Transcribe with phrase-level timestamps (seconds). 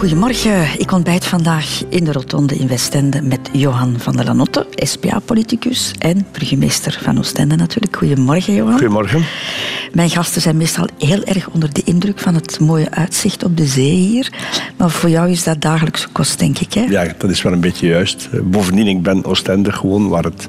[0.00, 0.80] Goedemorgen.
[0.80, 6.26] Ik ontbijt vandaag in de Rotonde in Westende met Johan van der Lanotte, SPA-politicus en
[6.32, 7.96] burgemeester van Oostende natuurlijk.
[7.96, 8.72] Goedemorgen, Johan.
[8.72, 9.24] Goedemorgen.
[9.92, 13.66] Mijn gasten zijn meestal heel erg onder de indruk van het mooie uitzicht op de
[13.66, 14.32] zee hier.
[14.76, 16.80] Maar voor jou is dat dagelijkse kost, denk ik, hè?
[16.80, 18.28] Ja, dat is wel een beetje juist.
[18.42, 20.48] Bovendien, ik ben Oostende gewoon waar het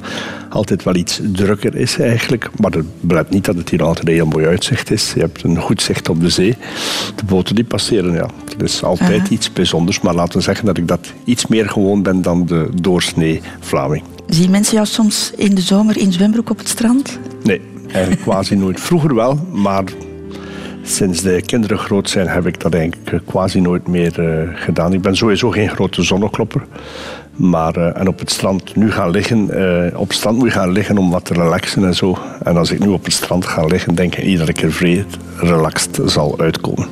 [0.49, 2.49] altijd wel iets drukker is eigenlijk.
[2.59, 5.13] Maar dat belet niet dat het hier altijd een heel mooi uitzicht is.
[5.13, 6.57] Je hebt een goed zicht op de zee.
[7.15, 8.29] De boten die passeren, ja.
[8.57, 10.01] Dat is altijd iets bijzonders.
[10.01, 14.03] Maar laten we zeggen dat ik dat iets meer gewoon ben dan de doorsnee Vlaming.
[14.27, 17.19] Zien mensen jou soms in de zomer in zwembroek op het strand?
[17.43, 17.61] Nee,
[17.93, 18.79] eigenlijk quasi nooit.
[18.79, 19.83] Vroeger wel, maar
[20.83, 24.93] sinds de kinderen groot zijn heb ik dat eigenlijk quasi nooit meer uh, gedaan.
[24.93, 26.61] Ik ben sowieso geen grote zonneklopper.
[27.35, 30.53] Maar, uh, en op het strand nu gaan liggen, uh, op het strand moet je
[30.53, 32.17] gaan liggen om wat te relaxen en zo.
[32.43, 34.71] En als ik nu op het strand ga liggen, denk ik niet dat ik er
[34.71, 35.05] vrij
[35.37, 36.87] relaxed zal uitkomen.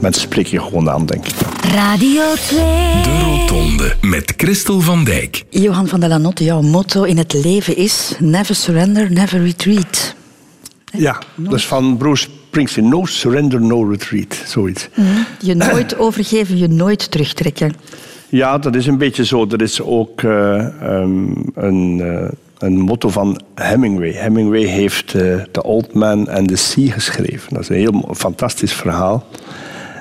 [0.00, 1.34] Mensen spreken je gewoon aan, denk ik.
[1.74, 2.58] Radio 2.
[3.02, 5.44] De Rotonde met Christel van Dijk.
[5.50, 10.15] Johan van der Lanotte, jouw motto in het leven is never surrender, never retreat.
[10.92, 12.88] Ja, dat is van Bruce Springsteen.
[12.88, 14.42] No surrender, no retreat.
[14.46, 14.88] Zoiets.
[14.94, 15.26] Mm -hmm.
[15.40, 17.72] Je nooit overgeven, je nooit terugtrekken.
[18.28, 19.46] Ja, dat is een beetje zo.
[19.50, 22.28] Er is ook uh, um, een, uh,
[22.58, 24.10] een motto van Hemingway.
[24.10, 27.54] Hemingway heeft uh, The Old Man and the Sea geschreven.
[27.54, 29.26] Dat is een heel fantastisch verhaal.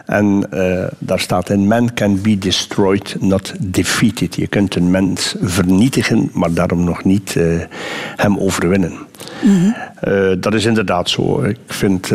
[0.05, 0.49] En
[0.97, 4.35] daar staat in: Man can be destroyed, not defeated.
[4.35, 7.35] Je kunt een mens vernietigen, maar daarom nog niet
[8.15, 8.91] hem overwinnen.
[9.41, 10.41] Mm -hmm.
[10.41, 11.43] dat is inderdaad zo.
[11.43, 12.11] Ik vind,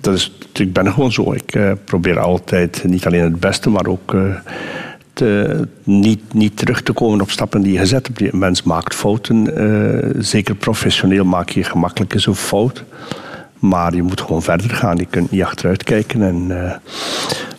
[0.00, 1.32] dat is, ik ben gewoon zo.
[1.32, 4.14] Ik probeer altijd niet alleen het beste, maar ook
[5.12, 8.20] te, niet, niet terug te komen op stappen die je gezet hebt.
[8.20, 9.48] Een mens maakt fouten.
[10.18, 12.84] Zeker professioneel maak je gemakkelijk eens een fout.
[13.62, 14.96] Maar je moet gewoon verder gaan.
[14.96, 16.72] Je kunt niet achteruit kijken en uh,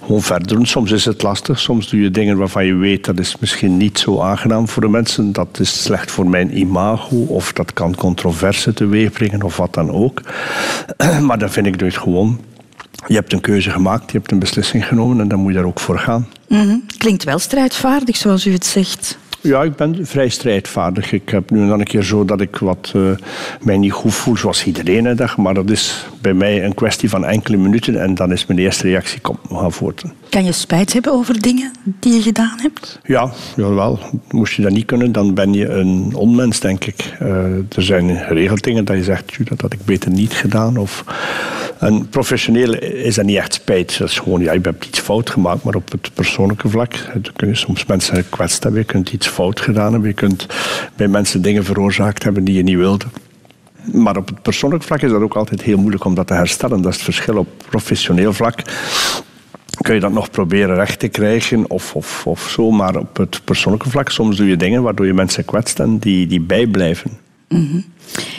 [0.02, 0.66] gewoon verder doen.
[0.66, 1.60] Soms is het lastig.
[1.60, 4.90] Soms doe je dingen waarvan je weet dat is misschien niet zo aangenaam voor de
[4.90, 5.32] mensen.
[5.32, 7.16] Dat is slecht voor mijn imago.
[7.16, 10.22] Of dat kan controverse teweegbrengen of wat dan ook.
[11.28, 12.40] maar dan vind ik het gewoon
[13.08, 15.68] je hebt een keuze gemaakt, je hebt een beslissing genomen en dan moet je daar
[15.68, 16.28] ook voor gaan.
[16.48, 16.84] -hmm.
[16.98, 19.18] Klinkt wel strijdvaardig, zoals u het zegt.
[19.44, 21.12] Ja, ik ben vrij strijdvaardig.
[21.12, 23.12] Ik heb nu en dan een keer zo dat ik wat uh,
[23.62, 25.38] mij niet goed voel, zoals iedereen een dag.
[25.38, 28.88] Maar dat is bij mij een kwestie van enkele minuten en dan is mijn eerste
[28.88, 30.04] reactie, kom, we gaan voort.
[30.34, 33.00] Kan je spijt hebben over dingen die je gedaan hebt?
[33.04, 34.00] Ja, jawel.
[34.32, 37.18] Moest je dat niet kunnen, dan ben je een onmens, denk ik.
[37.22, 40.78] Uh, er zijn geregeld dingen dat je zegt, dat had ik beter niet gedaan.
[40.78, 41.04] Of...
[41.80, 43.98] En professioneel is dat niet echt spijt.
[43.98, 46.94] Dat is gewoon, ja, je hebt iets fout gemaakt, maar op het persoonlijke vlak
[47.36, 48.82] kun je soms mensen gekwetst hebben.
[48.82, 50.10] Je kunt iets fout gedaan hebben.
[50.10, 50.48] Je kunt
[50.96, 53.06] bij mensen dingen veroorzaakt hebben die je niet wilde.
[53.92, 56.82] Maar op het persoonlijk vlak is dat ook altijd heel moeilijk om dat te herstellen.
[56.82, 58.62] Dat is het verschil op professioneel vlak.
[59.82, 62.72] Kun je dat nog proberen recht te krijgen of, of, of zo.
[62.72, 66.28] Maar op het persoonlijke vlak, soms doe je dingen waardoor je mensen kwetst en die,
[66.28, 67.12] die bijblijven.
[67.48, 67.84] -hmm.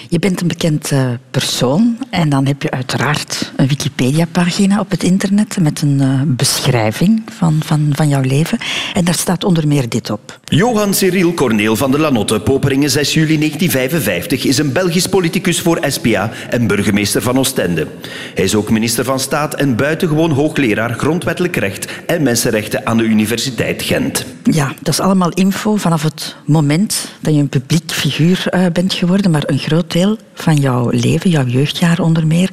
[0.09, 5.03] Je bent een bekend uh, persoon en dan heb je uiteraard een Wikipedia-pagina op het
[5.03, 8.59] internet met een uh, beschrijving van, van, van jouw leven.
[8.95, 10.39] En daar staat onder meer dit op.
[10.45, 15.79] Johan Cyril Corneel van der Lanotte, Poperingen 6 juli 1955, is een Belgisch politicus voor
[15.87, 17.87] SPA en burgemeester van Oostende.
[18.35, 23.05] Hij is ook minister van Staat en buitengewoon hoogleraar grondwettelijk recht en mensenrechten aan de
[23.05, 24.25] Universiteit Gent.
[24.43, 28.93] Ja, dat is allemaal info vanaf het moment dat je een publiek figuur uh, bent
[28.93, 32.51] geworden, maar een groot deel van jouw leven, jouw jeugdjaar onder meer,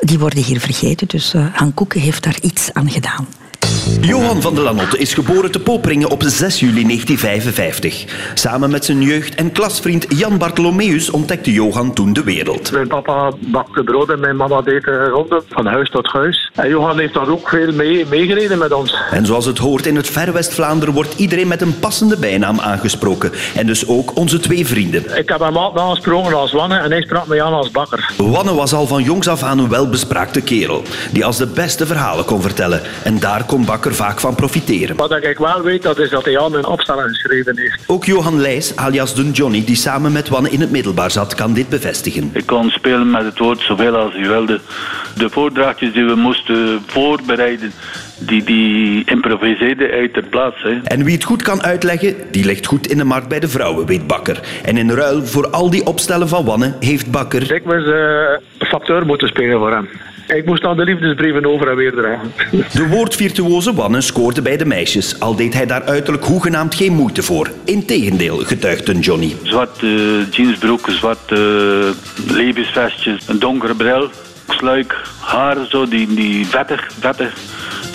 [0.00, 1.08] die worden hier vergeten.
[1.08, 3.26] Dus uh, Han Koeken heeft daar iets aan gedaan.
[4.00, 8.04] Johan van der Lanotte is geboren te Poperingen op 6 juli 1955.
[8.34, 12.72] Samen met zijn jeugd- en klasvriend Jan Bartholomeus ontdekte Johan toen de wereld.
[12.72, 16.50] Mijn papa bakte brood en mijn mama deed ronden van huis tot huis.
[16.54, 18.96] En Johan heeft daar ook veel mee, meegereden met ons.
[19.10, 23.32] En zoals het hoort in het Ver West-Vlaanderen wordt iedereen met een passende bijnaam aangesproken.
[23.54, 25.16] En dus ook onze twee vrienden.
[25.16, 28.12] Ik heb hem altijd aangesproken als Wanne en hij sprak me aan als bakker.
[28.16, 30.82] Wanne was al van jongs af aan een welbespraakte kerel.
[31.12, 32.80] Die als de beste verhalen kon vertellen.
[33.02, 34.96] En daar kon Bakker vaak van profiteren.
[34.96, 37.82] Wat ik wel weet, dat is dat hij aan een opstelling geschreven heeft.
[37.86, 41.52] Ook Johan Leijs, alias Dun Johnny, die samen met Wanne in het middelbaar zat, kan
[41.52, 42.30] dit bevestigen.
[42.32, 44.60] Ik kon spelen met het woord zoveel als u wilde.
[45.16, 47.72] De voordrachtjes die we moesten voorbereiden,
[48.18, 50.62] die, die improviseerde uit de plaats.
[50.62, 50.80] Hè.
[50.84, 53.86] En wie het goed kan uitleggen, die ligt goed in de markt bij de vrouwen,
[53.86, 54.40] weet Bakker.
[54.64, 57.54] En in ruil voor al die opstellen van Wanne heeft Bakker...
[57.54, 59.88] Ik was uh, facteur moeten spelen voor hem.
[60.26, 62.32] Ik moest dan de liefdesbrieven over en weer dragen.
[62.72, 67.22] De woordvirtuoze Wanne scoorde bij de meisjes, al deed hij daar uiterlijk hoegenaamd geen moeite
[67.22, 67.50] voor.
[67.64, 69.36] Integendeel, getuigt een Johnny.
[69.42, 71.34] Zwarte uh, jeansbroek, zwarte
[72.26, 74.10] uh, levensvestjes, een donkere bril,
[74.48, 77.32] sluik, haar zo, die, die vettig, vettig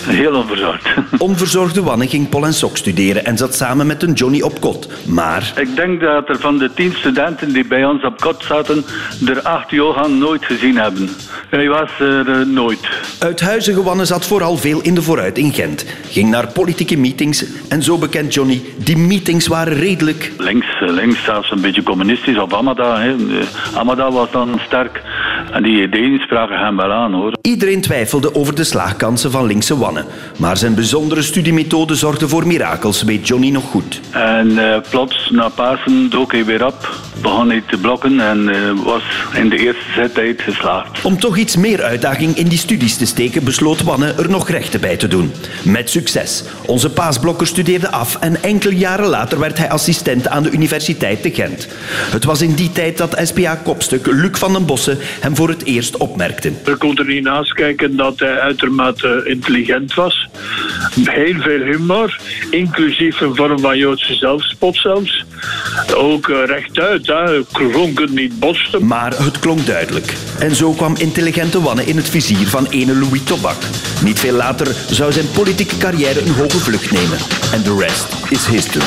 [0.06, 0.88] Heel onverzorgd.
[1.18, 4.88] Onverzorgde Wanne ging Pol en Sok studeren en zat samen met een Johnny op kot.
[5.06, 8.84] Maar Ik denk dat er van de tien studenten die bij ons op kot zaten,
[9.26, 11.08] er acht Johan nooit gezien hebben.
[11.48, 12.88] Hij was er eh, nooit.
[13.18, 15.86] uithuizige Wanne zat vooral veel in de vooruit in Gent.
[16.08, 20.32] Ging naar politieke meetings en zo bekend Johnny, die meetings waren redelijk.
[20.38, 23.00] Links, eh, links zelfs een beetje communistisch op Amada.
[23.00, 23.10] Hè.
[23.10, 25.02] Eh, Amada was dan sterk
[25.52, 27.32] en die ideeën spraken hem wel aan hoor.
[27.42, 30.04] Iedereen twijfelde over de slaagkansen van linkse Wanne.
[30.38, 34.00] Maar zijn bijzondere studiemethode zorgde voor mirakels, weet Johnny nog goed.
[34.10, 36.88] En eh, plots, na Pasen, dook hij weer op,
[37.22, 39.02] begon hij te blokken en eh, was
[39.34, 41.04] in de eerste zettijd geslaagd.
[41.04, 44.80] Om toch iets meer uitdaging in die studies te steken, besloot Wanne er nog rechten
[44.80, 45.32] bij te doen.
[45.64, 46.44] Met succes.
[46.66, 51.30] Onze paasblokker studeerde af en enkele jaren later werd hij assistent aan de Universiteit te
[51.30, 51.68] Gent.
[52.10, 55.96] Het was in die tijd dat SPA-kopstuk Luc van den Bossen hem voor het eerst
[55.96, 56.52] opmerkte.
[56.64, 60.28] Er kon er niet naast kijken dat hij uitermate intelligent was.
[61.04, 62.20] Heel veel humor,
[62.50, 65.24] inclusief een vorm van Joodse zelfspot zelfs.
[65.96, 66.42] Ook eh,
[67.06, 67.92] rechtuit, hè.
[67.94, 68.86] kunt niet botsten.
[68.86, 70.14] Maar het klonk duidelijk.
[70.38, 73.56] En zo kwam intelligente Wanne in het vizier van ene Louis Tobak.
[74.04, 77.18] Niet veel later zou zijn politieke carrière een hoge vlucht nemen.
[77.52, 78.84] En de rest is history.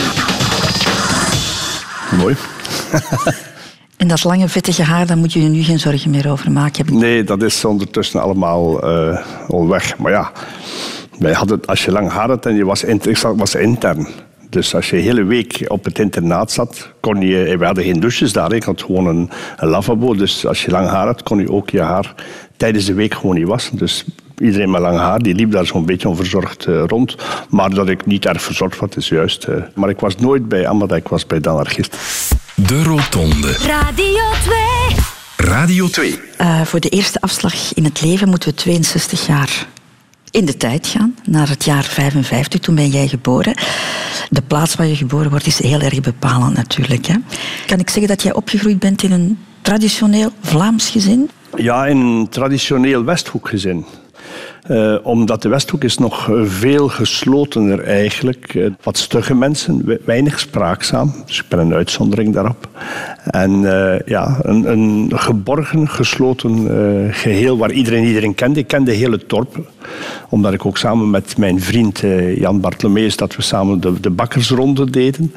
[2.17, 2.35] Mooi.
[3.97, 6.97] En dat lange vettige haar, daar moet je je nu geen zorgen meer over maken.
[6.97, 9.17] Nee, dat is ondertussen allemaal eh,
[9.47, 9.97] al weg.
[9.97, 10.31] Maar ja,
[11.19, 14.07] wij hadden, als je lang haar had en je was, inter- ik zat- was intern.
[14.53, 17.57] Dus als je de hele week op het internaat zat, kon je...
[17.57, 20.15] We hadden geen douches daar, ik had gewoon een, een lavabo.
[20.15, 22.15] Dus als je lang haar had, kon je ook je haar
[22.57, 23.77] tijdens de week gewoon niet wassen.
[23.77, 24.05] Dus
[24.37, 27.15] iedereen met lang haar, die liep daar zo'n beetje onverzorgd eh, rond.
[27.49, 29.43] Maar dat ik niet erg verzorgd was, is juist...
[29.43, 31.97] eh, maar ik was nooit bij Amada, ik was bij de anarchist.
[32.55, 33.51] De Rotonde.
[33.51, 35.47] Radio 2.
[35.49, 36.19] Radio 2.
[36.37, 39.67] Eh, voor de eerste afslag in het leven moeten we 62 jaar
[40.33, 42.59] in de tijd gaan, naar het jaar 55.
[42.59, 43.53] Toen ben jij geboren.
[44.29, 47.05] De plaats waar je geboren wordt is heel erg bepalend natuurlijk.
[47.05, 47.15] Hè?
[47.65, 51.29] Kan ik zeggen dat jij opgegroeid bent in een traditioneel Vlaams gezin?
[51.55, 53.85] Ja, in een traditioneel Westhoekgezin.
[54.63, 58.55] Eh, omdat de Westhoek is nog eh, veel geslotener eigenlijk.
[58.55, 61.13] Eh, wat stugge mensen, we- weinig spraakzaam.
[61.25, 62.67] Dus ik ben een uitzondering daarop.
[63.23, 63.51] En
[64.05, 68.59] ja, een, een geborgen, gesloten eh, geheel waar iedereen iedereen kende.
[68.59, 69.71] Ik kende heel het dorp.
[70.29, 72.03] Omdat ik ook samen met mijn vriend
[72.35, 73.15] Jan Bartlomeus...
[73.15, 75.33] dat we samen de, de bakkersronde deden.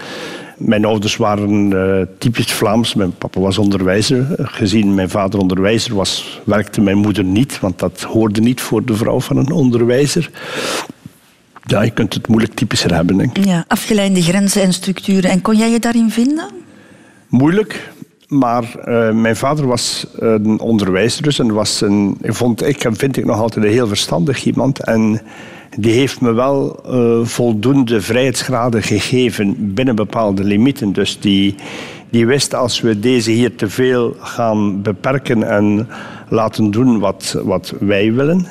[0.56, 2.94] Mijn ouders waren eh, typisch Vlaams.
[2.94, 4.26] Mijn papa was onderwijzer.
[4.38, 8.94] Gezien mijn vader onderwijzer was, werkte mijn moeder niet, want dat hoorde niet voor de
[8.94, 10.30] vrouw van een onderwijzer.
[11.62, 13.44] Ja, je kunt het moeilijk typischer hebben, denk ik.
[13.44, 15.30] Ja, afgeleide grenzen en structuren.
[15.30, 16.48] En kon jij je daarin vinden?
[17.28, 17.92] Moeilijk,
[18.28, 23.16] maar eh, mijn vader was een onderwijzer dus en was een, vond ik hem vind
[23.16, 25.20] ik nog altijd een heel verstandig iemand en
[25.76, 30.92] die heeft me wel eh, voldoende vrijheidsgraden gegeven binnen bepaalde limieten.
[30.92, 31.54] Dus die,
[32.10, 35.88] die wist als we deze hier te veel gaan beperken en
[36.28, 38.46] laten doen wat, wat wij willen,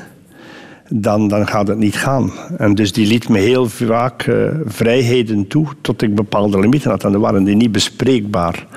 [0.89, 2.31] dan, dan gaat het niet gaan.
[2.57, 4.35] En dus die liet me heel vaak eh,
[4.65, 7.03] vrijheden toe tot ik bepaalde limieten had.
[7.03, 8.67] En dan waren die niet bespreekbaar.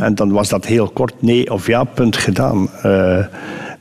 [0.00, 2.68] En dan was dat heel kort nee of ja, punt gedaan.
[2.82, 3.18] Eh,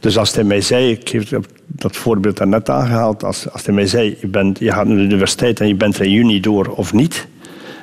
[0.03, 3.88] dus als hij mij zei, ik heb dat voorbeeld daarnet aangehaald, als, als hij mij
[3.88, 6.67] zei, je, bent, je gaat naar de universiteit en je bent er in juni door
[6.67, 7.27] of niet,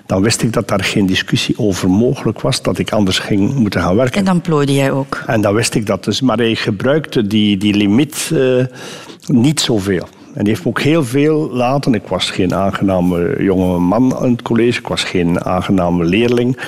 [0.06, 3.80] dan wist ik dat daar geen discussie over mogelijk was, dat ik anders ging moeten
[3.80, 4.18] gaan werken.
[4.18, 5.22] En dan plooide jij ook.
[5.26, 6.20] En dan wist ik dat dus.
[6.20, 8.64] Maar hij gebruikte die, die limiet eh,
[9.26, 10.08] niet zoveel.
[10.34, 11.94] En die heeft me ook heel veel laten.
[11.94, 14.78] Ik was geen aangename jonge man in het college.
[14.78, 16.58] Ik was geen aangename leerling.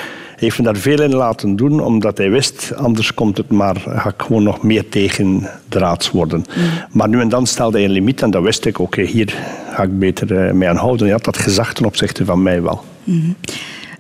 [0.43, 2.73] Hij heeft me daar veel in laten doen, omdat hij wist...
[2.77, 6.45] anders komt het maar, ga ik gewoon nog meer tegen draads worden.
[6.91, 8.79] Maar nu en dan stelde hij een limiet en dan wist ik...
[8.79, 9.35] oké, hier
[9.71, 11.03] ga ik beter eh, mee aan houden.
[11.03, 12.85] Hij had dat gezag ten opzichte van mij wel.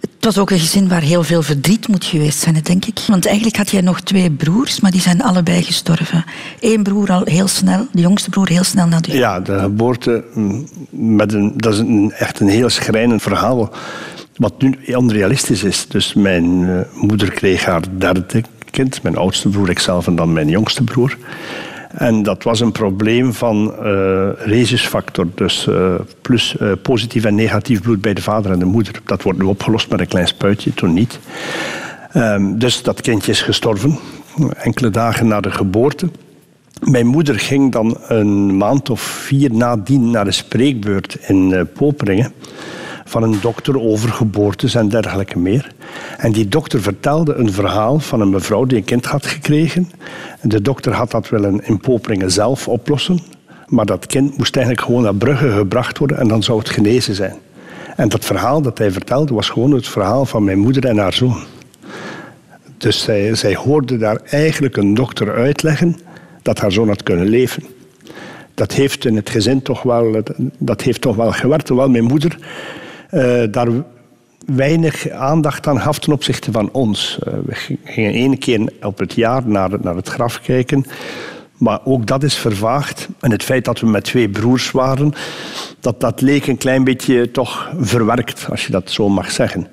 [0.00, 3.00] Het was ook een gezin waar heel veel verdriet moet geweest zijn, denk ik.
[3.06, 6.24] Want eigenlijk had jij nog twee broers, maar die zijn allebei gestorven.
[6.60, 9.16] Eén broer al heel snel, de jongste broer heel snel na de...
[9.16, 13.72] Ja, de geboorte, mm, met een, dat is een, echt een heel schrijnend verhaal.
[14.36, 15.86] Wat nu onrealistisch is.
[15.88, 18.24] Dus mijn eh, moeder kreeg haar derde
[18.70, 21.16] kind, mijn oudste broer, ikzelf en dan mijn jongste broer.
[21.92, 28.00] En dat was een probleem van eh rhesusfactor, dus eh, plus positief en negatief bloed
[28.00, 29.00] bij de vader en de moeder.
[29.04, 31.18] Dat wordt nu opgelost met een klein spuitje, toen niet.
[32.12, 33.98] Ehm, dus dat kindje is gestorven,
[34.56, 36.08] enkele dagen na de geboorte.
[36.80, 42.32] Mijn moeder ging dan een maand of vier nadien naar de spreekbeurt in Poperingen
[43.04, 45.72] van een dokter over geboortes en dergelijke meer.
[46.18, 49.90] En die dokter vertelde een verhaal van een mevrouw die een kind had gekregen.
[50.40, 53.20] En de dokter had dat willen in Poperingen zelf oplossen.
[53.66, 57.14] Maar dat kind moest eigenlijk gewoon naar Brugge gebracht worden en dan zou het genezen
[57.14, 57.36] zijn.
[57.96, 61.12] En dat verhaal dat hij vertelde was gewoon het verhaal van mijn moeder en haar
[61.12, 61.42] zoon.
[62.78, 65.98] Dus zij, zij hoorde daar eigenlijk een dokter uitleggen
[66.42, 67.62] dat haar zoon had kunnen leven.
[68.54, 70.22] Dat heeft in het gezin toch wel,
[70.58, 71.66] dat heeft toch wel gewerkt.
[71.66, 72.38] Terwijl mijn moeder
[73.50, 73.68] daar
[74.46, 77.18] weinig aandacht aan gaf ten opzichte van ons.
[77.28, 80.84] Uh, we gingen één keer op het jaar naar, naar het graf kijken.
[81.58, 83.08] Maar ook dat is vervaagd.
[83.20, 85.12] En het feit dat we met twee broers waren,
[85.80, 89.66] dat, dat leek een klein beetje toch verwerkt, als je dat zo mag zeggen.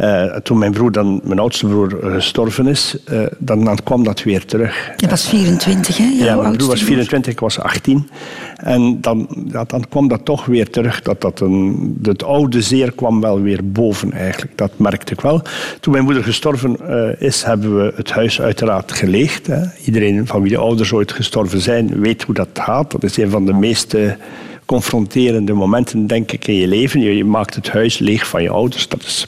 [0.00, 4.22] Uh, toen mijn broer, dan, mijn oudste broer, gestorven is, uh, dan, dan, kwam dat
[4.22, 4.90] weer terug.
[4.96, 6.04] Je was 24, hè?
[6.04, 8.08] Ja, mijn broer was 24, ik was 18.
[8.56, 11.02] En dan, ja, dan kwam dat toch weer terug.
[11.02, 14.58] Dat, dat een, het oude zeer kwam wel weer boven eigenlijk.
[14.58, 15.42] Dat merkte ik wel.
[15.80, 19.46] Toen mijn moeder gestorven uh, is, hebben we het huis uiteraard geleegd.
[19.46, 19.62] Hè.
[19.84, 22.90] Iedereen van wie de ouders ooit gestorven zijn, weet hoe dat gaat.
[22.90, 24.16] Dat is een van de meeste
[24.66, 27.00] confronterende momenten, denk ik, in je leven.
[27.00, 28.88] Je, je, maakt het huis leeg van je ouders.
[28.88, 29.26] Dat is,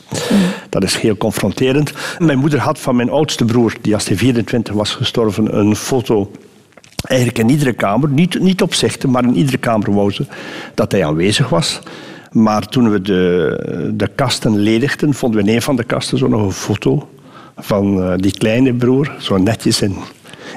[0.69, 1.93] dat is heel confronterend.
[2.19, 6.31] Mijn moeder had van mijn oudste broer, die als hij 24 was gestorven, een foto
[7.05, 10.27] eigenlijk in iedere kamer, niet, niet opzichten, maar in iedere kamer wou ze
[10.75, 11.81] dat hij aanwezig was.
[12.33, 16.29] Maar toen we de, de kasten ledigden, vonden we in een van de kasten zo
[16.29, 17.09] nog een foto
[17.57, 19.97] van uh, die kleine broer, zo netjes in,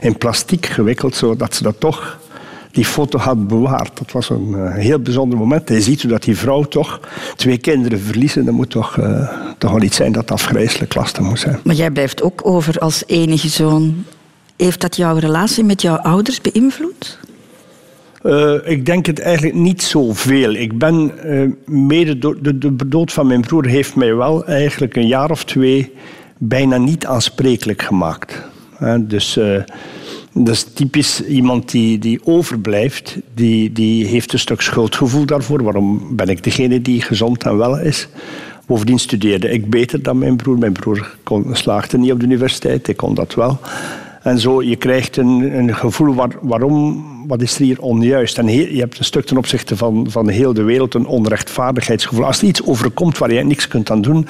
[0.02, 2.20] in plastiek gewikkeld, zodat ze dat toch
[2.72, 3.98] die foto had bewaard.
[3.98, 5.70] Dat was een uh, heel bijzonder moment.
[5.70, 7.00] Je ziet hoe dat die vrouw toch
[7.36, 8.46] twee kinderen verliezen.
[8.46, 11.60] Dat moet toch, uh, toch wel iets zijn dat afgrijzelijk lastig moet zijn.
[11.64, 14.04] Maar jij blijft ook over als enige zoon.
[14.56, 17.20] Heeft dat jouw relatie met jouw ouders beïnvloed?
[18.24, 20.54] Uh, ik denk het eigenlijk niet zoveel.
[20.54, 21.12] Ik ben
[21.66, 25.44] mede door de, de dood van mijn broer heeft mij wel eigenlijk een jaar of
[25.44, 25.94] twee
[26.38, 28.42] bijna niet aansprekelijk gemaakt.
[29.00, 29.40] dus
[30.34, 35.64] dat is typisch iemand die, die overblijft, die, die heeft een stuk schuldgevoel daarvoor.
[35.64, 38.08] Waarom ben ik degene die gezond en wel is?
[38.66, 40.58] Bovendien studeerde ik beter dan mijn broer.
[40.58, 41.16] Mijn broer
[41.52, 43.60] slaagde niet op de universiteit, ik kon dat wel.
[44.24, 48.38] En zo, je krijgt een, een gevoel, waar, waarom, wat is er hier onjuist?
[48.38, 52.26] En je hebt een stuk ten opzichte van, van heel de wereld een onrechtvaardigheidsgevoel.
[52.26, 54.28] Als er iets overkomt waar je niks kunt aan doen,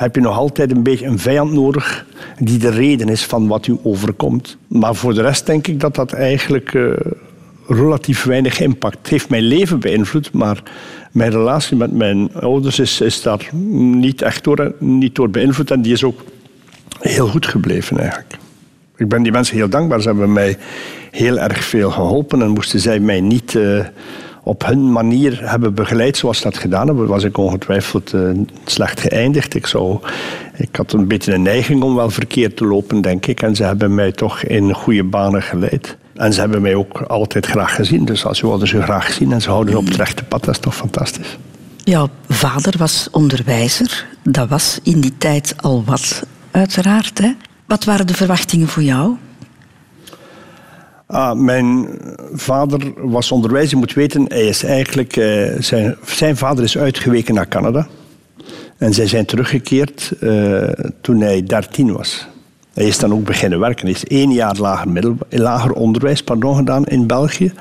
[0.00, 2.06] heb je nog altijd een beetje een vijand nodig
[2.38, 4.56] die de reden is van wat u overkomt.
[4.66, 6.92] Maar voor de rest denk ik dat dat eigenlijk uh,
[7.66, 9.28] relatief weinig impact heeft.
[9.28, 10.62] Mijn leven beïnvloed, maar
[11.12, 13.48] mijn relatie met mijn ouders is, is daar
[13.92, 16.24] niet echt door, niet door beïnvloed en die is ook
[17.00, 18.36] heel goed gebleven eigenlijk.
[18.96, 20.00] Ik ben die mensen heel dankbaar.
[20.00, 20.58] Ze hebben mij
[21.10, 23.54] heel erg veel geholpen en moesten zij mij niet...
[23.54, 23.84] Uh,
[24.42, 28.30] op hun manier hebben begeleid zoals dat gedaan hebben, was ik ongetwijfeld uh,
[28.64, 29.54] slecht geëindigd.
[29.54, 29.98] Ik, zou,
[30.56, 33.42] ik had een beetje een neiging om wel verkeerd te lopen, denk ik.
[33.42, 35.96] En ze hebben mij toch in goede banen geleid.
[36.14, 38.04] En ze hebben mij ook altijd graag gezien.
[38.04, 40.54] Dus als je wilde ze graag zien en ze houden op het rechte pad, dat
[40.54, 41.38] is toch fantastisch.
[41.84, 44.06] Jouw vader was onderwijzer.
[44.22, 47.18] Dat was in die tijd al wat, uiteraard.
[47.18, 47.32] Hè?
[47.66, 49.16] Wat waren de verwachtingen voor jou?
[51.10, 51.88] Ah, mijn
[52.32, 53.70] vader was onderwijzer.
[53.70, 57.86] Je moet weten, hij is eigenlijk, uh, zijn, zijn vader is uitgeweken naar Canada.
[58.78, 60.62] En zij zijn teruggekeerd uh,
[61.00, 62.26] toen hij 13 was.
[62.72, 63.86] Hij is dan ook beginnen werken.
[63.86, 66.24] Hij is één jaar lager, lager onderwijs
[66.54, 67.52] gedaan in België.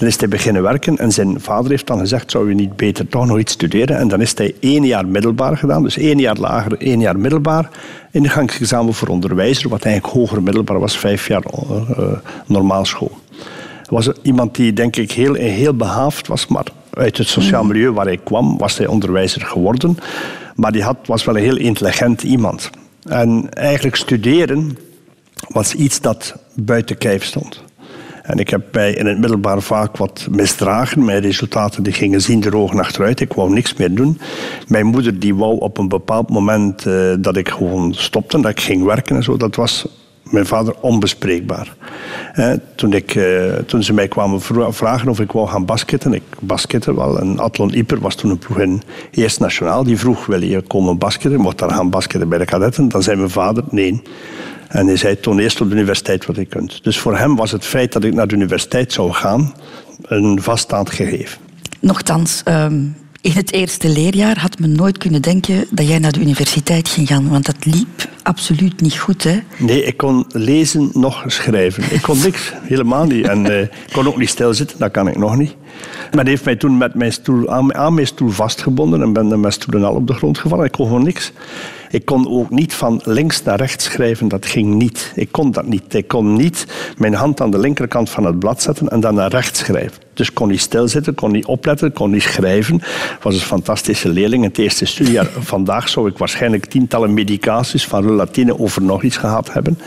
[0.00, 3.08] Dan is hij beginnen werken en zijn vader heeft dan gezegd, zou je niet beter
[3.08, 3.96] toch nog iets studeren?
[3.96, 7.68] En dan is hij één jaar middelbaar gedaan, dus één jaar lager, één jaar middelbaar.
[8.10, 12.12] Ingangsexamen voor onderwijzer, wat eigenlijk hoger middelbaar was, vijf jaar uh,
[12.46, 13.18] normaal school.
[13.88, 18.06] Was iemand die denk ik heel, heel behaafd was, maar uit het sociaal milieu waar
[18.06, 19.96] hij kwam, was hij onderwijzer geworden.
[20.54, 22.70] Maar die had, was wel een heel intelligent iemand.
[23.02, 24.78] En eigenlijk studeren
[25.48, 27.62] was iets dat buiten kijf stond.
[28.30, 31.04] En ik heb mij in het middelbaar vaak wat misdragen.
[31.04, 33.20] Mijn resultaten die gingen zien de ogen achteruit.
[33.20, 34.20] Ik wou niks meer doen.
[34.68, 38.60] Mijn moeder die wou op een bepaald moment uh, dat ik gewoon stopte, dat ik
[38.60, 39.36] ging werken en zo.
[39.36, 39.86] Dat was
[40.22, 41.76] mijn vader onbespreekbaar.
[42.32, 44.40] Eh, toen, ik, uh, toen ze mij kwamen
[44.72, 47.18] vragen of ik wou gaan basketten, ik basketten wel.
[47.20, 49.84] En Atlon Ieper was toen een ploeg in Eerst Nationaal.
[49.84, 51.40] Die vroeg, wil je komen basketten?
[51.40, 52.88] Mocht daar gaan basketten bij de kadetten?
[52.88, 54.02] Dan zei mijn vader, nee.
[54.70, 56.84] En hij zei, toon eerst op de universiteit wat je kunt.
[56.84, 59.54] Dus voor hem was het feit dat ik naar de universiteit zou gaan
[60.02, 61.38] een vaststaand gegeven.
[61.80, 66.20] Nochtans, um, in het eerste leerjaar had men nooit kunnen denken dat jij naar de
[66.20, 67.28] universiteit ging gaan.
[67.28, 69.38] Want dat liep absoluut niet goed, hè?
[69.58, 71.84] Nee, ik kon lezen, nog schrijven.
[71.90, 73.28] Ik kon niks, helemaal niet.
[73.28, 75.54] En uh, ik kon ook niet stilzitten, dat kan ik nog niet.
[76.10, 79.28] Maar hij heeft mij toen met mijn stoel, aan, aan mijn stoel vastgebonden en ben
[79.28, 80.64] met mijn stoelen al op de grond gevallen.
[80.64, 81.32] Ik kon gewoon niks.
[81.92, 85.12] Ik kon ook niet van links naar rechts schrijven, dat ging niet.
[85.14, 85.94] Ik kon dat niet.
[85.94, 86.66] Ik kon niet
[86.98, 90.02] mijn hand aan de linkerkant van het blad zetten en dan naar rechts schrijven.
[90.14, 92.80] Dus kon niet stilzitten, kon niet opletten, kon niet schrijven.
[93.22, 94.42] was een fantastische leerling.
[94.42, 99.16] In het eerste studiejaar vandaag zou ik waarschijnlijk tientallen medicaties van relatine over nog iets
[99.16, 99.78] gehad hebben.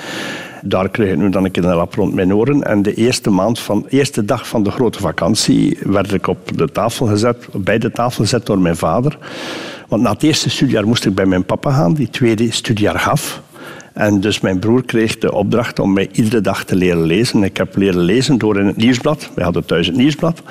[0.66, 2.64] Daar kreeg ik nu dan een keer een lap rond mijn oren.
[2.64, 6.72] En de eerste, maand van, eerste dag van de grote vakantie werd ik op de
[6.72, 9.18] tafel gezet, bij de tafel gezet door mijn vader.
[9.88, 13.42] Want na het eerste studiejaar moest ik bij mijn papa gaan, die tweede studiejaar gaf.
[13.94, 17.44] En dus mijn broer kreeg de opdracht om mij iedere dag te leren lezen.
[17.44, 19.30] Ik heb leren lezen door in het nieuwsblad.
[19.36, 20.42] Wij hadden thuis het nieuwsblad.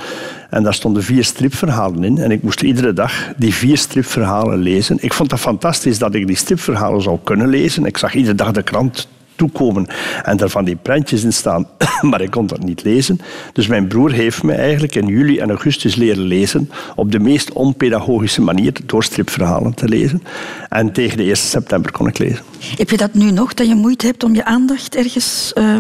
[0.51, 2.19] En daar stonden vier stripverhalen in.
[2.19, 4.97] En ik moest iedere dag die vier stripverhalen lezen.
[5.01, 7.85] Ik vond het fantastisch dat ik die stripverhalen zou kunnen lezen.
[7.85, 9.87] Ik zag iedere dag de krant toekomen
[10.23, 11.67] en daar van die prentjes in staan,
[12.11, 13.19] maar ik kon dat niet lezen.
[13.53, 17.53] Dus mijn broer heeft me eigenlijk in juli en augustus leren lezen op de meest
[17.53, 20.23] onpedagogische manier door stripverhalen te lezen.
[20.69, 22.45] En tegen de 1 september kon ik lezen.
[22.77, 25.77] Heb je dat nu nog, dat je moeite hebt om je aandacht ergens uh,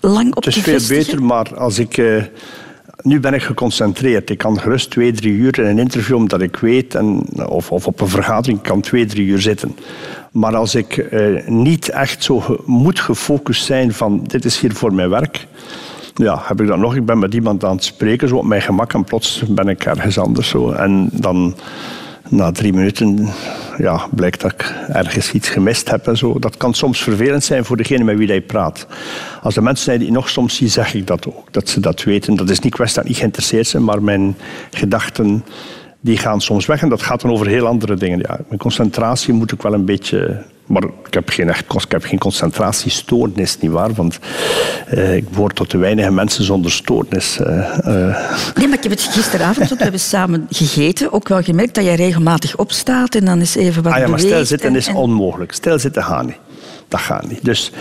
[0.00, 0.72] lang op te vestigen?
[0.72, 1.96] Het is veel beter, maar als ik...
[1.96, 2.22] Uh,
[3.02, 4.30] nu ben ik geconcentreerd.
[4.30, 7.86] Ik kan gerust twee, drie uur in een interview, omdat ik weet, en, of, of
[7.86, 9.76] op een vergadering kan twee, drie uur zitten.
[10.32, 14.94] Maar als ik eh, niet echt zo moet gefocust zijn van dit is hier voor
[14.94, 15.46] mijn werk,
[16.14, 16.96] ja, heb ik dat nog.
[16.96, 19.84] Ik ben met iemand aan het spreken, zo op mijn gemak, en plots ben ik
[19.84, 20.48] ergens anders.
[20.48, 20.70] Zo.
[20.70, 21.54] En dan
[22.28, 23.28] na drie minuten
[23.78, 26.06] ja, blijkt dat ik ergens iets gemist heb.
[26.06, 26.38] En zo.
[26.38, 28.86] Dat kan soms vervelend zijn voor degene met wie je praat.
[29.42, 31.52] Als er mensen zijn die nog soms zie, zeg ik dat ook.
[31.52, 32.36] Dat ze dat weten.
[32.36, 34.36] Dat is niet kwestie dat ik geïnteresseerd zijn, maar mijn
[34.70, 35.44] gedachten
[36.02, 36.82] die gaan soms weg.
[36.82, 38.18] En dat gaat dan over heel andere dingen.
[38.18, 42.04] Ja, mijn concentratie moet ik wel een beetje maar ik heb geen, echt, ik heb
[42.04, 43.92] geen concentratiestoornis, nietwaar?
[43.92, 44.18] Want
[44.94, 47.38] uh, ik behoor tot de weinige mensen zonder stoornis.
[47.40, 47.86] Uh, uh.
[48.54, 51.94] Nee, maar ik heb het gisteravond, we hebben samen gegeten, ook wel gemerkt dat jij
[51.94, 55.52] regelmatig opstaat en dan is even wat ah, ja, maar stilzitten en, is onmogelijk.
[55.52, 56.38] Stilzitten gaat niet.
[56.88, 57.44] Dat gaat niet.
[57.44, 57.72] Dus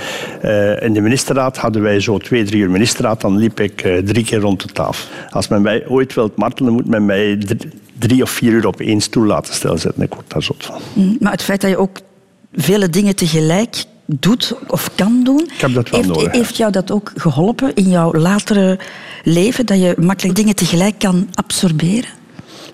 [0.79, 3.21] in de ministerraad hadden wij zo twee, drie uur ministerraad.
[3.21, 5.09] Dan liep ik drie keer rond de tafel.
[5.29, 7.37] Als men mij ooit wilt martelen, moet men mij
[8.01, 10.03] drie, of vier uur op één stoel laten stilzitten.
[10.03, 10.81] Ik word daar zot van.
[10.93, 11.99] Mm, maar het feit dat je ook
[12.53, 15.49] vele dingen tegelijk doet of kan doen.
[15.53, 16.31] Ik heb dat wel heeft, nodig.
[16.31, 18.79] Heeft jou dat ook geholpen in jouw latere
[19.23, 22.09] leven, dat je makkelijk dingen tegelijk kan absorberen?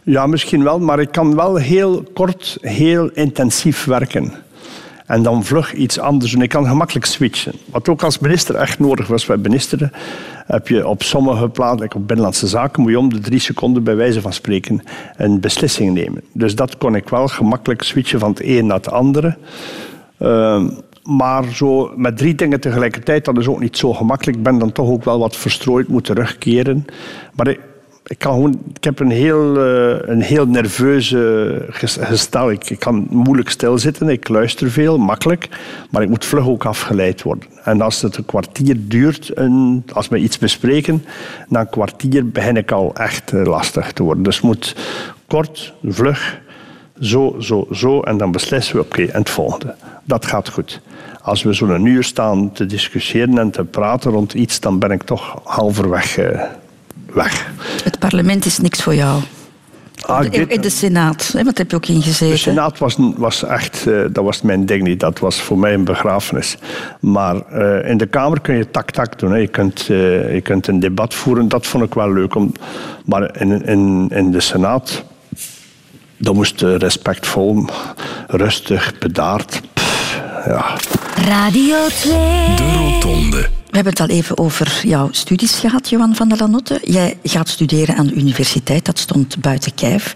[0.04, 4.34] Ja, misschien wel, maar ik kan wel heel kort, heel intensief werken.
[5.08, 6.42] En dan vlug iets anders doen.
[6.42, 7.54] Ik kan gemakkelijk switchen.
[7.72, 9.92] Wat ook als minister echt nodig was bij ministeren,
[10.46, 13.96] heb je op sommige plaatsen, op Binnenlandse Zaken, moet je om de drie seconden bij
[13.96, 14.84] wijze van spreken
[15.16, 16.22] een beslissing nemen.
[16.32, 19.38] Dus dat kon ik wel gemakkelijk switchen van het een naar het andere.
[20.20, 20.68] Uh,
[21.04, 24.38] maar zo met drie dingen tegelijkertijd, dat is ook niet zo gemakkelijk.
[24.38, 26.86] Ik ben dan toch ook wel wat verstrooid moeten terugkeren.
[27.34, 27.60] Maar ik,
[28.08, 32.52] ik, kan ik heb een heel, uh, een heel nerveuze gestel.
[32.52, 35.50] Ik, kan moeilijk stilzitten, ik luister veel, makkelijk.
[35.90, 37.50] Maar ik moet vlug ook afgeleid worden.
[37.64, 39.34] En als het een kwartier duurt,
[39.94, 41.06] als we iets bespreken,
[41.48, 44.24] na een kwartier begin ik al echt uh, lastig te worden.
[44.24, 44.76] Dus moet
[45.28, 46.40] kort, vlug,
[47.00, 48.02] zo, zo, zo.
[48.02, 49.76] En dan beslissen we, oké, en het volgende.
[50.04, 50.82] Dat gaat goed.
[51.22, 55.04] Als we zo'n uur staan te discussiëren en te praten rond iets, dan ben ik
[55.04, 56.50] toch halverwege...
[57.18, 57.52] Weg.
[57.84, 59.22] Het parlement is niks voor jou.
[60.02, 61.44] Ah, in, in de Senaat, hè?
[61.44, 62.30] wat heb je ook ingezeten?
[62.30, 65.00] De Senaat was, was echt, uh, dat was mijn ding niet.
[65.00, 66.58] Dat was voor mij een begrafenis.
[67.00, 69.32] Maar uh, in de Kamer kun je tak-tak doen.
[69.32, 69.38] Hè.
[69.38, 72.36] Je, kunt, uh, je kunt een debat voeren, dat vond ik wel leuk.
[72.36, 72.52] Om,
[73.06, 75.04] maar in, in, in de Senaat,
[76.18, 77.66] dat moest respectvol,
[78.28, 79.62] rustig, bedaard.
[79.74, 80.78] Pff, ja.
[81.28, 82.12] Radio 2.
[82.56, 83.50] De Rotonde.
[83.78, 86.80] We hebben het al even over jouw studies gehad, Johan van der Lanotte.
[86.84, 90.16] Jij gaat studeren aan de universiteit, dat stond buiten kijf.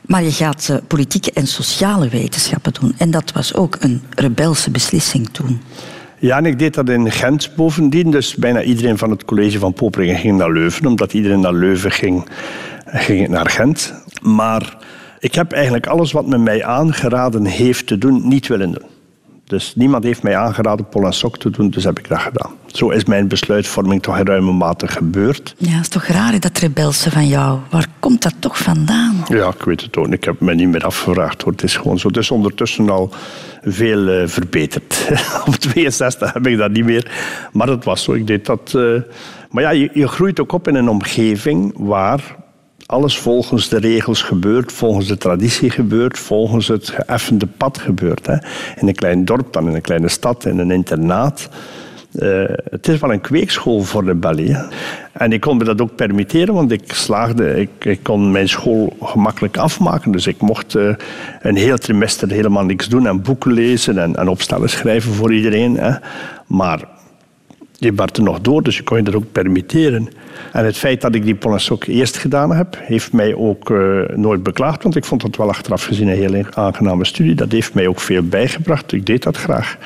[0.00, 2.94] Maar je gaat uh, politieke en sociale wetenschappen doen.
[2.98, 5.60] En dat was ook een rebelse beslissing toen.
[6.18, 8.10] Ja, en ik deed dat in Gent bovendien.
[8.10, 10.86] Dus bijna iedereen van het college van Poperingen ging naar Leuven.
[10.86, 12.28] Omdat iedereen naar Leuven ging,
[12.84, 13.94] ging naar Gent.
[14.22, 14.76] Maar
[15.18, 18.91] ik heb eigenlijk alles wat men mij aangeraden heeft te doen, niet willen doen.
[19.44, 22.50] Dus niemand heeft mij aangeraden Pol en Sok te doen, dus heb ik dat gedaan.
[22.66, 25.54] Zo is mijn besluitvorming toch in ruime mate gebeurd.
[25.58, 27.58] Ja, het is toch raar dat rebelse van jou.
[27.70, 29.24] Waar komt dat toch vandaan?
[29.28, 30.06] Ja, ik weet het ook.
[30.06, 31.42] Ik heb me niet meer afgevraagd.
[31.42, 31.52] Hoor.
[31.52, 32.08] Het is gewoon zo.
[32.08, 33.10] Het is ondertussen al
[33.62, 35.08] veel uh, verbeterd.
[35.46, 37.10] Op 62 heb ik dat niet meer.
[37.52, 38.12] Maar dat was zo.
[38.12, 38.72] Ik deed dat...
[38.76, 39.00] Uh...
[39.50, 42.36] Maar ja, je, je groeit ook op in een omgeving waar
[42.86, 48.26] alles volgens de regels gebeurt, volgens de traditie gebeurt, volgens het geëffende pad gebeurt.
[48.26, 48.36] Hè.
[48.80, 51.48] In een klein dorp, dan in een kleine stad, in een internaat.
[52.12, 54.56] eh, het is wel een kweekschool voor rebellie.
[55.12, 57.60] En ik kon me dat ook permitteren, want ik slaagde.
[57.60, 60.12] Ik, ik kon mijn school gemakkelijk afmaken.
[60.12, 60.94] Dus ik mocht eh,
[61.40, 65.76] een heel trimester helemaal niks doen en boeken lezen en, en opstellen schrijven voor iedereen.
[65.76, 65.92] Hè.
[66.46, 66.80] Maar
[67.82, 70.08] die er nog door, dus je kon je dat ook permitteren.
[70.52, 74.42] En het feit dat ik die Polensok eerst gedaan heb, heeft mij ook eh, nooit
[74.42, 77.34] beklaagd, want ik vond dat wel achteraf gezien een heel aangename studie.
[77.34, 78.92] Dat heeft mij ook veel bijgebracht.
[78.92, 79.78] Ik deed dat graag.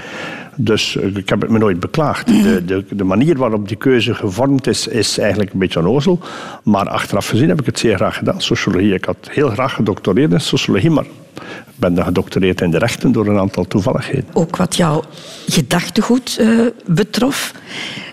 [0.57, 2.27] Dus eh, ik heb het me nooit beklaagd.
[2.27, 6.21] De, de, de manier waarop die keuze gevormd is, is eigenlijk een beetje onnozel.
[6.63, 8.41] Maar achteraf gezien heb ik het zeer graag gedaan.
[8.41, 8.95] Sociologie.
[8.95, 11.43] Ik had heel graag gedoctoreerd in sociologie, maar ik
[11.77, 14.25] ben dan gedoctoreerd in de rechten door een aantal toevalligheden.
[14.33, 15.03] Ook wat jouw
[15.47, 16.49] gedachtegoed eh,
[16.87, 17.53] betrof,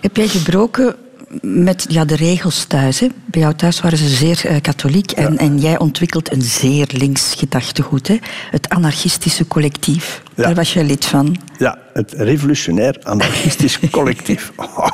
[0.00, 0.94] heb jij gebroken
[1.42, 3.00] met ja, de regels thuis.
[3.00, 3.06] Hè?
[3.24, 7.34] Bij jou thuis waren ze zeer eh, katholiek en, en jij ontwikkelt een zeer links
[7.34, 8.08] gedachtegoed.
[8.08, 8.16] Hè?
[8.50, 10.22] Het anarchistische collectief.
[10.34, 10.42] Ja.
[10.42, 11.36] Daar was jij lid van.
[11.58, 14.52] Ja, het revolutionair anarchistisch collectief.
[14.56, 14.90] Oh,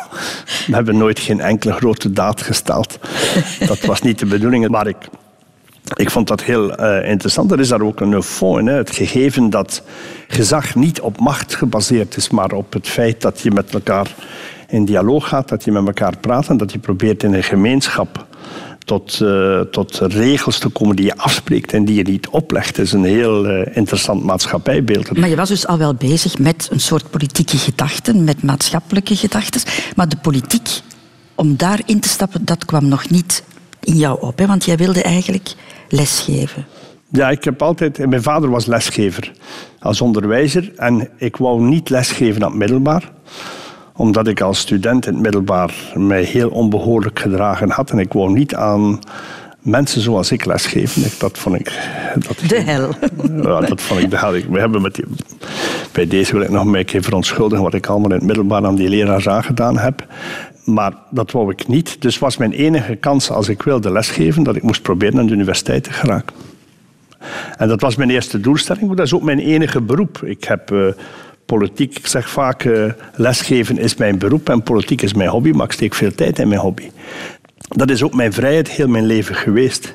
[0.66, 2.98] we hebben nooit geen enkele grote daad gesteld.
[3.66, 4.96] Dat was niet de bedoeling, maar ik,
[5.96, 7.52] ik vond dat heel eh, interessant.
[7.52, 8.66] Er is daar ook een fond in.
[8.66, 8.74] Hè.
[8.74, 9.82] Het gegeven dat
[10.28, 14.14] gezag niet op macht gebaseerd is, maar op het feit dat je met elkaar
[14.68, 18.26] in dialoog gaat, dat je met elkaar praat en dat je probeert in een gemeenschap
[18.90, 22.76] tot, eh, tot regels te komen die je afspreekt en die je niet oplegt.
[22.76, 25.16] Dat is een heel eh, interessant maatschappijbeeld.
[25.16, 29.60] Maar je was dus al wel bezig met een soort politieke gedachten, met maatschappelijke gedachten.
[29.96, 30.68] Maar de politiek,
[31.34, 33.44] om daarin te stappen, dat kwam nog niet
[33.80, 34.38] in jou op.
[34.38, 34.46] Hè?
[34.46, 35.54] Want jij wilde eigenlijk
[35.88, 36.66] lesgeven.
[37.12, 38.08] Ja, ik heb altijd...
[38.08, 39.32] Mijn vader was lesgever
[39.80, 40.72] als onderwijzer.
[40.76, 43.12] En ik wou niet lesgeven aan het middelbaar.
[44.00, 47.90] Omdat ik als student in het middelbaar mij heel onbehoorlijk gedragen had.
[47.90, 48.98] En ik wou niet aan
[49.60, 51.04] mensen zoals ik lesgeven.
[51.04, 51.72] Ik- Dat vond ik...
[52.26, 52.90] Dat De hel.
[53.42, 54.32] Ja, dat vond ik de hel.
[54.32, 55.04] We hebben met die,
[55.92, 58.74] bij deze wil ik nog een keer verontschuldigen wat ik allemaal in het middelbaar aan
[58.74, 60.06] die leraars aangedaan heb.
[60.64, 62.02] Maar dat wou ik niet.
[62.02, 65.32] Dus was mijn enige kans als ik wilde lesgeven dat ik moest proberen aan de
[65.32, 66.36] universiteit te geraken.
[67.56, 70.20] En dat was mijn eerste doelstelling, maar dat is ook mijn enige beroep.
[70.24, 70.78] Ik heb eh,
[71.56, 72.84] politiek, ik zeg vaak, eh,
[73.14, 76.48] lesgeven is mijn beroep en politiek is mijn hobby, maar ik steek veel tijd in
[76.48, 76.90] mijn hobby.
[77.68, 79.94] Dat is ook mijn vrijheid heel mijn leven geweest.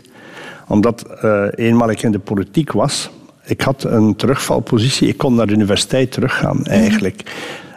[0.67, 3.09] Omdat eh, eenmaal ik in de politiek was,
[3.45, 7.21] ik had een terugvalpositie, ik kon naar de universiteit teruggaan eigenlijk.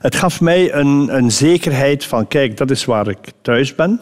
[0.01, 4.01] Het gaf mij een, een zekerheid van, kijk, dat is waar ik thuis ben.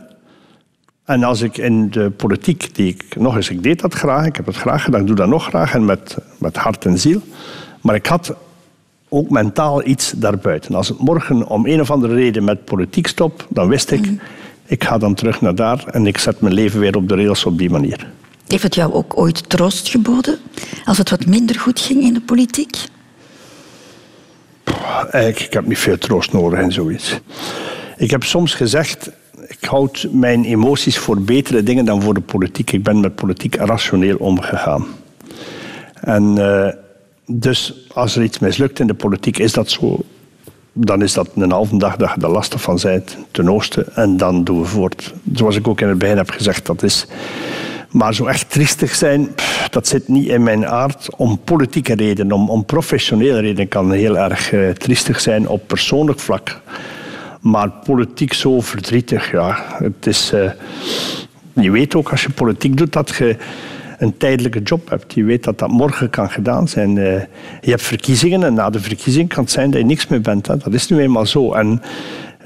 [1.04, 4.36] En als ik in de politiek, die ik nog eens, ik deed dat graag, ik
[4.36, 7.20] heb het graag gedaan, ik doe dat nog graag en met, met hart en ziel.
[7.80, 8.34] Maar ik had
[9.08, 10.74] ook mentaal iets daarbuiten.
[10.74, 14.08] Als het morgen om een of andere reden met politiek stop, dan wist ik,
[14.66, 17.44] ik ga dan terug naar daar en ik zet mijn leven weer op de rails
[17.44, 18.10] op die manier.
[18.46, 20.38] Heeft het jou ook ooit troost geboden
[20.84, 22.76] als het wat minder goed ging in de politiek?
[25.10, 27.20] Eigenlijk, ik heb niet veel troost nodig en zoiets.
[27.96, 29.10] Ik heb soms gezegd,
[29.48, 32.72] ik houd mijn emoties voor betere dingen dan voor de politiek.
[32.72, 34.86] Ik ben met politiek rationeel omgegaan.
[36.00, 36.74] En eh,
[37.26, 39.98] dus als er iets mislukt in de politiek, is dat zo.
[40.72, 43.96] Dan is dat een halve dag dat je er lastig van bent, ten oosten.
[43.96, 45.14] En dan doen we voort.
[45.32, 47.06] Zoals ik ook in het begin heb gezegd, dat is...
[47.90, 49.34] Maar zo echt triestig zijn,
[49.70, 51.08] dat zit niet in mijn aard.
[51.16, 56.20] Om politieke redenen, om, om professionele redenen kan heel erg eh, triestig zijn op persoonlijk
[56.20, 56.60] vlak.
[57.40, 59.64] Maar politiek zo verdrietig, ja.
[59.78, 60.50] Het is, eh,
[61.52, 63.36] je weet ook als je politiek doet dat je
[63.98, 65.14] een tijdelijke job hebt.
[65.14, 66.98] Je weet dat dat morgen kan gedaan zijn.
[66.98, 67.20] Eh,
[67.60, 70.46] je hebt verkiezingen en na de verkiezing kan het zijn dat je niks meer bent.
[70.46, 71.52] Dat is nu eenmaal zo.
[71.52, 71.82] En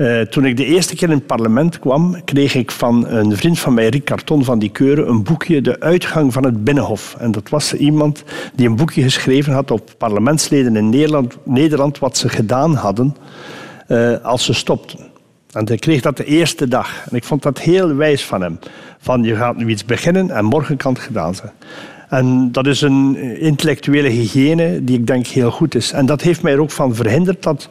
[0.00, 3.58] eh, toen ik de eerste keer in het parlement kwam, kreeg ik van een vriend
[3.58, 7.16] van mij, Rick Carton van die Keuren, een boekje, De Uitgang van het Binnenhof.
[7.18, 12.16] En dat was iemand die een boekje geschreven had op parlementsleden in Nederland, Nederland wat
[12.16, 13.16] ze gedaan hadden
[13.86, 15.09] eh, als ze stopten.
[15.52, 17.06] En hij kreeg dat de eerste dag.
[17.10, 18.58] En ik vond dat heel wijs van hem.
[18.98, 21.52] Van je gaat nu iets beginnen en morgen kan het gedaan zijn.
[22.08, 25.92] En dat is een intellectuele hygiëne die ik denk heel goed is.
[25.92, 27.68] En dat heeft mij er ook van verhinderd dat,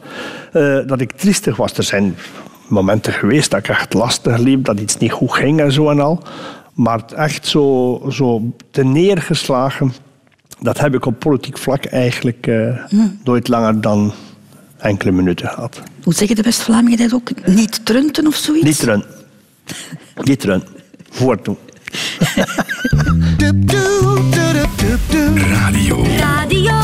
[0.52, 1.76] eh, dat ik triestig was.
[1.76, 2.16] Er zijn
[2.68, 6.00] momenten geweest dat ik echt lastig liep, dat iets niet goed ging en zo en
[6.00, 6.22] al.
[6.74, 9.92] Maar echt zo, zo te neergeslagen,
[10.60, 12.84] dat heb ik op politiek vlak eigenlijk eh,
[13.24, 14.12] nooit langer dan
[14.80, 15.82] enkele minuten gehad.
[16.02, 17.46] Hoe zeggen de West-Vlamingen dat ook?
[17.46, 18.64] Niet trunten of zoiets?
[18.64, 19.04] Niet run.
[20.22, 20.62] Niet run.
[21.10, 21.58] Voortdoen.
[25.34, 26.76] Radio Radio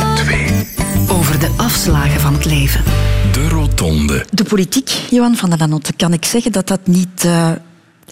[1.08, 2.84] Over de afslagen van het leven.
[3.32, 4.24] De Rotonde.
[4.32, 7.50] De politiek, Johan van der Lanotte, kan ik zeggen dat dat niet eh,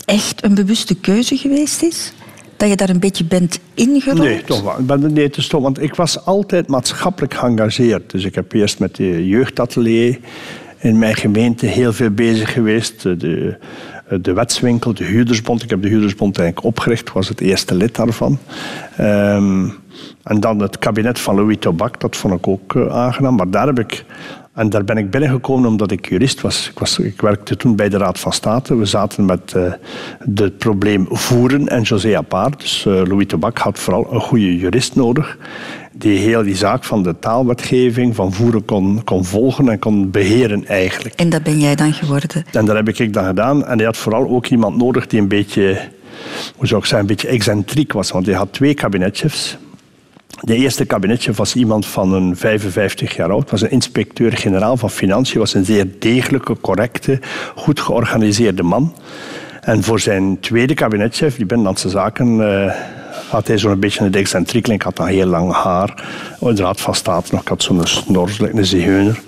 [0.04, 2.12] echt een bewuste keuze geweest is?
[2.64, 4.18] Dat je daar een beetje bent ingerold?
[4.18, 4.78] Nee, toch wel.
[4.78, 8.10] Ik ben, nee, het is toch, want ik was altijd maatschappelijk geëngageerd.
[8.10, 10.18] Dus ik heb eerst met de jeugdatelier
[10.78, 13.02] in mijn gemeente heel veel bezig geweest.
[13.02, 13.56] De,
[14.20, 15.62] de wetswinkel, de huurdersbond.
[15.62, 18.38] Ik heb de huurdersbond eigenlijk opgericht, was het eerste lid daarvan.
[18.96, 19.68] Ehm,
[20.22, 23.36] en dan het kabinet van Louis Tobak, dat vond ik ook uh, aangenaam.
[23.36, 24.04] Maar daar heb ik
[24.54, 26.68] en daar ben ik binnengekomen omdat ik jurist was.
[26.68, 28.76] Ik, was, ik werkte toen bij de Raad van State.
[28.76, 29.72] We zaten met uh,
[30.34, 32.60] het probleem voeren en José Apart.
[32.60, 35.38] Dus uh, Louis Tobak had vooral een goede jurist nodig.
[35.92, 40.66] Die heel die zaak van de taalwetgeving, van voeren kon, kon volgen en kon beheren
[40.66, 41.14] eigenlijk.
[41.14, 42.44] En dat ben jij dan geworden?
[42.52, 43.64] En dat heb ik dan gedaan.
[43.64, 45.80] En hij had vooral ook iemand nodig die een beetje,
[46.56, 48.10] hoe zou ik zeggen, een beetje excentriek was.
[48.10, 49.56] Want hij had twee kabinetchefs.
[50.44, 55.38] De eerste kabinetje was iemand van een 55 jaar oud, was een inspecteur-generaal van Financiën,
[55.38, 57.18] was een zeer degelijke, correcte,
[57.54, 58.94] goed georganiseerde man.
[59.60, 62.72] En voor zijn tweede kabinetchef, die Binnenlandse Zaken, uh,
[63.34, 64.68] had hij zo'n beetje een excentriek.
[64.68, 66.04] Ik had dan heel lang haar.
[66.40, 69.20] De Raad van State nog, ik had zo'n snor, een zigeuner.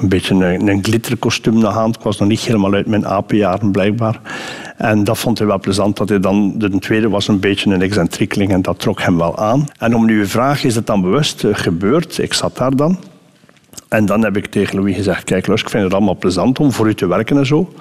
[0.00, 1.96] Een beetje een, een glitterkostuum naar hand.
[1.96, 4.20] Ik was nog niet helemaal uit mijn apenjaren, blijkbaar.
[4.76, 5.96] En dat vond hij wel plezant.
[5.96, 9.38] Dat hij dan, de tweede was een beetje een excentriekeling en dat trok hem wel
[9.38, 9.66] aan.
[9.78, 12.18] En om uw vraag, is het dan bewust uh, gebeurd?
[12.18, 12.98] Ik zat daar dan.
[13.88, 16.72] En dan heb ik tegen Louis gezegd, kijk Lus, ik vind het allemaal plezant om
[16.72, 17.72] voor u te werken en zo.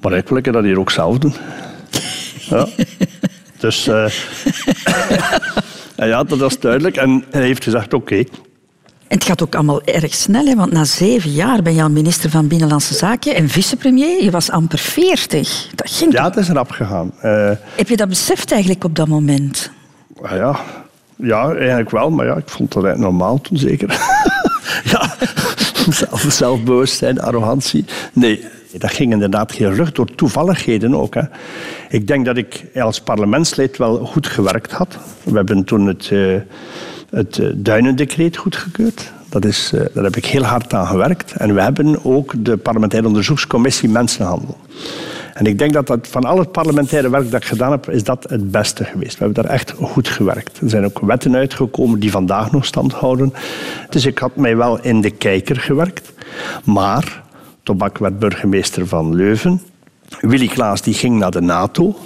[0.00, 1.34] Maar ik wil dat hier ook zelf doen.
[2.48, 2.66] Ja.
[3.58, 4.08] Dus uh,
[6.10, 6.96] ja, dat was duidelijk.
[6.96, 8.12] En hij heeft gezegd, oké.
[8.12, 8.28] Okay.
[9.08, 10.54] Het gaat ook allemaal erg snel, hè?
[10.54, 14.24] want na zeven jaar ben je al minister van Binnenlandse Zaken en vicepremier.
[14.24, 15.68] Je was amper veertig.
[15.74, 17.12] Dat ging ja, het is rap gegaan.
[17.24, 19.70] Uh, Heb je dat beseft eigenlijk op dat moment?
[20.22, 20.60] Uh, ja.
[21.16, 23.88] ja, eigenlijk wel, maar ja, ik vond dat eigenlijk normaal toen zeker.
[24.92, 25.14] ja,
[25.90, 27.84] zelf, zelfbewustzijn, arrogantie.
[28.12, 28.44] Nee,
[28.78, 31.14] dat ging inderdaad heel rug door toevalligheden ook.
[31.14, 31.22] Hè.
[31.88, 34.98] Ik denk dat ik als parlementslid wel goed gewerkt had.
[35.22, 36.36] We hebben toen het, uh,
[37.10, 39.12] het Duinendecreet goedgekeurd.
[39.28, 41.32] Dat is, uh, daar heb ik heel hard aan gewerkt.
[41.32, 44.56] En we hebben ook de parlementaire onderzoekscommissie Mensenhandel.
[45.36, 48.04] En ik denk dat, dat van al het parlementaire werk dat ik gedaan heb, is
[48.04, 49.18] dat het beste geweest.
[49.18, 50.60] We hebben daar echt goed gewerkt.
[50.60, 53.32] Er zijn ook wetten uitgekomen die vandaag nog stand houden.
[53.88, 56.12] Dus ik had mij wel in de kijker gewerkt.
[56.64, 57.24] Maar
[57.66, 59.62] Tobak werd burgemeester van Leuven.
[60.20, 61.96] Willy Klaas die ging naar de NATO.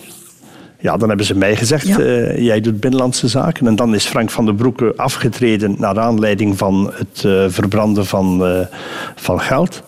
[0.79, 1.99] Ja, dan hebben ze mij gezegd, ja.
[1.99, 3.67] uh, jij doet binnenlandse zaken.
[3.67, 8.49] En dan is Frank van den Broeke afgetreden naar aanleiding van het uh, verbranden van,
[8.49, 8.61] uh,
[9.15, 9.83] van geld.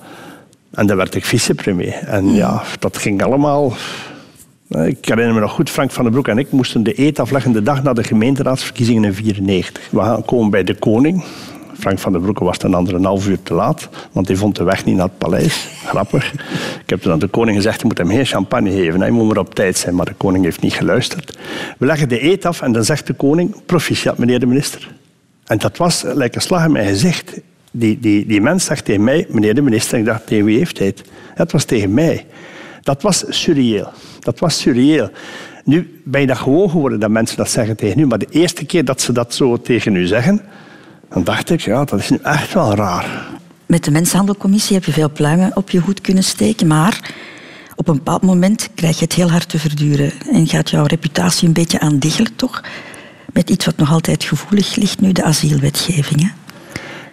[0.71, 1.95] En dan werd ik vicepremier.
[1.95, 2.35] En mm.
[2.35, 3.73] ja, dat ging allemaal...
[4.69, 7.53] Ik herinner me nog goed, Frank van den Broek en ik moesten de eet afleggen
[7.53, 10.17] de dag na de gemeenteraadsverkiezingen in 1994.
[10.17, 11.25] We komen bij de koning.
[11.83, 14.85] Frank van den Broeke was een anderhalf uur te laat, want hij vond de weg
[14.85, 15.69] niet naar het paleis.
[15.87, 16.33] Grappig.
[16.83, 19.27] Ik heb toen aan de koning gezegd, je moet hem geen champagne geven, hij moet
[19.27, 19.95] maar op tijd zijn.
[19.95, 21.39] Maar de koning heeft niet geluisterd.
[21.79, 24.89] We leggen de eet af en dan zegt de koning, proficiat meneer de minister.
[25.47, 27.41] En dat was een slag in mijn gezicht.
[27.71, 30.79] Die, die, die mens zegt tegen mij, meneer de minister, ik dacht, tegen wie heeft
[30.79, 31.03] hij het?
[31.35, 32.27] Dat was tegen mij.
[32.83, 33.89] Dat was surreëel.
[34.21, 35.11] Dat was surreëel.
[35.65, 38.65] Nu ben je dat gewoon geworden dat mensen dat zeggen tegen u, maar de eerste
[38.65, 40.43] keer dat ze dat zo tegen u zeggen,
[41.13, 43.27] dan dacht ik, ja, dat is nu echt wel raar.
[43.67, 47.15] Met de Mensenhandelcommissie heb je veel pluimen op je hoed kunnen steken, maar
[47.77, 51.49] op een bepaald moment krijg je het heel hard te verduren en gaat jouw reputatie
[51.49, 52.63] een beetje aandiggelen, toch?
[53.33, 56.21] Met iets wat nog altijd gevoelig ligt nu, de asielwetgeving.
[56.21, 56.29] Hè?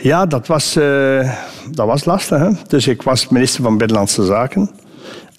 [0.02, 1.34] Ja, dat was, uh,
[1.72, 2.40] dat was lastig.
[2.40, 2.50] Hè?
[2.68, 4.72] Dus ik was minister van Binnenlandse Zaken.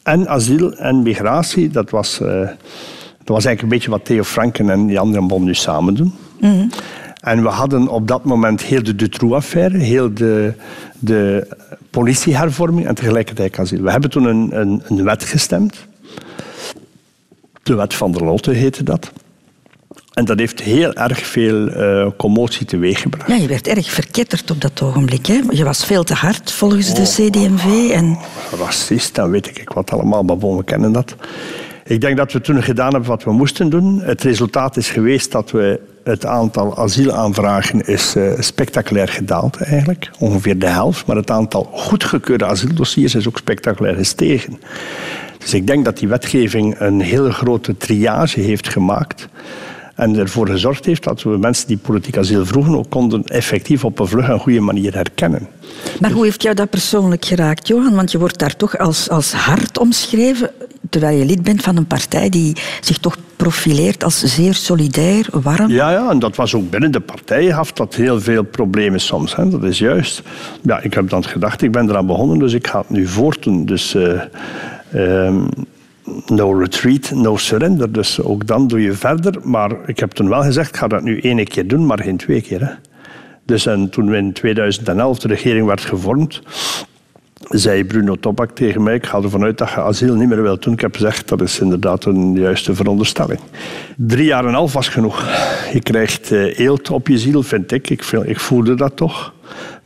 [0.02, 4.70] En asiel en migratie, dat was, uh, dat was eigenlijk een beetje wat Theo Franken
[4.70, 6.14] en anderen bond nu samen doen.
[6.40, 6.70] Mm -hmm.
[7.20, 10.54] En we hadden op dat moment heel de Dutroux-affaire, heel de,
[10.98, 11.46] de
[11.90, 13.82] politiehervorming en tegelijkertijd asiel.
[13.82, 15.86] We hebben toen een, een, een wet gestemd.
[17.62, 19.12] De wet van der Lotte heette dat.
[20.10, 23.28] En dat heeft heel erg veel uh, commotie teweeggebracht.
[23.28, 25.26] Ja, je werd erg verketterd op dat ogenblik.
[25.26, 25.40] Hè?
[25.50, 27.90] Je was veel te hard volgens de CD&V.
[27.90, 28.18] En...
[28.58, 31.16] Racist, dan weet ik wat allemaal, maar we kennen dat.
[31.84, 34.00] Ik denk dat we toen gedaan hebben wat we moesten doen.
[34.00, 35.80] Het resultaat is geweest dat we
[36.10, 40.10] het aantal asielaanvragen is uh, spectaculair gedaald eigenlijk.
[40.18, 41.06] Ongeveer de helft.
[41.06, 44.60] Maar het aantal goedgekeurde asieldossiers is ook spectaculair gestegen.
[45.38, 49.28] Dus ik denk dat die wetgeving een hele grote triage heeft gemaakt.
[49.94, 53.98] En ervoor gezorgd heeft dat we mensen die politiek asiel vroegen ook konden effectief op
[53.98, 55.48] een vlugge en goede manier herkennen.
[56.00, 57.94] Maar hoe heeft jou dat persoonlijk geraakt, Johan?
[57.94, 60.50] Want je wordt daar toch als, als hard omschreven,
[60.90, 65.70] terwijl je lid bent van een partij die zich toch profileert als zeer solidair, warm.
[65.70, 69.36] Ja, ja, en dat was ook binnen de partij had dat heel veel problemen soms.
[69.36, 69.48] Hè.
[69.48, 70.22] Dat is juist.
[70.62, 73.64] Ja, ik heb dan gedacht, ik ben eraan begonnen, dus ik ga het nu voortdoen.
[73.64, 73.94] Dus...
[73.94, 74.20] Uh,
[74.94, 75.48] um,
[76.26, 77.92] no retreat, no surrender.
[77.92, 79.34] Dus ook dan doe je verder.
[79.42, 82.16] Maar ik heb toen wel gezegd, ik ga dat nu één keer doen, maar geen
[82.16, 82.60] twee keer.
[82.60, 82.72] Hè.
[83.44, 86.42] Dus en toen in 2011 de regering werd gevormd,
[87.48, 90.62] zei Bruno Tobak tegen mij, ik ga ervan uit dat je asiel niet meer wilt
[90.62, 90.72] doen.
[90.72, 93.40] Ik heb gezegd, dat is inderdaad een juiste veronderstelling.
[93.96, 95.28] Drie jaar en een half was genoeg.
[95.72, 97.90] Je krijgt uh, eelt op je ziel, vind ik.
[97.90, 99.34] Ik, ik voelde dat toch.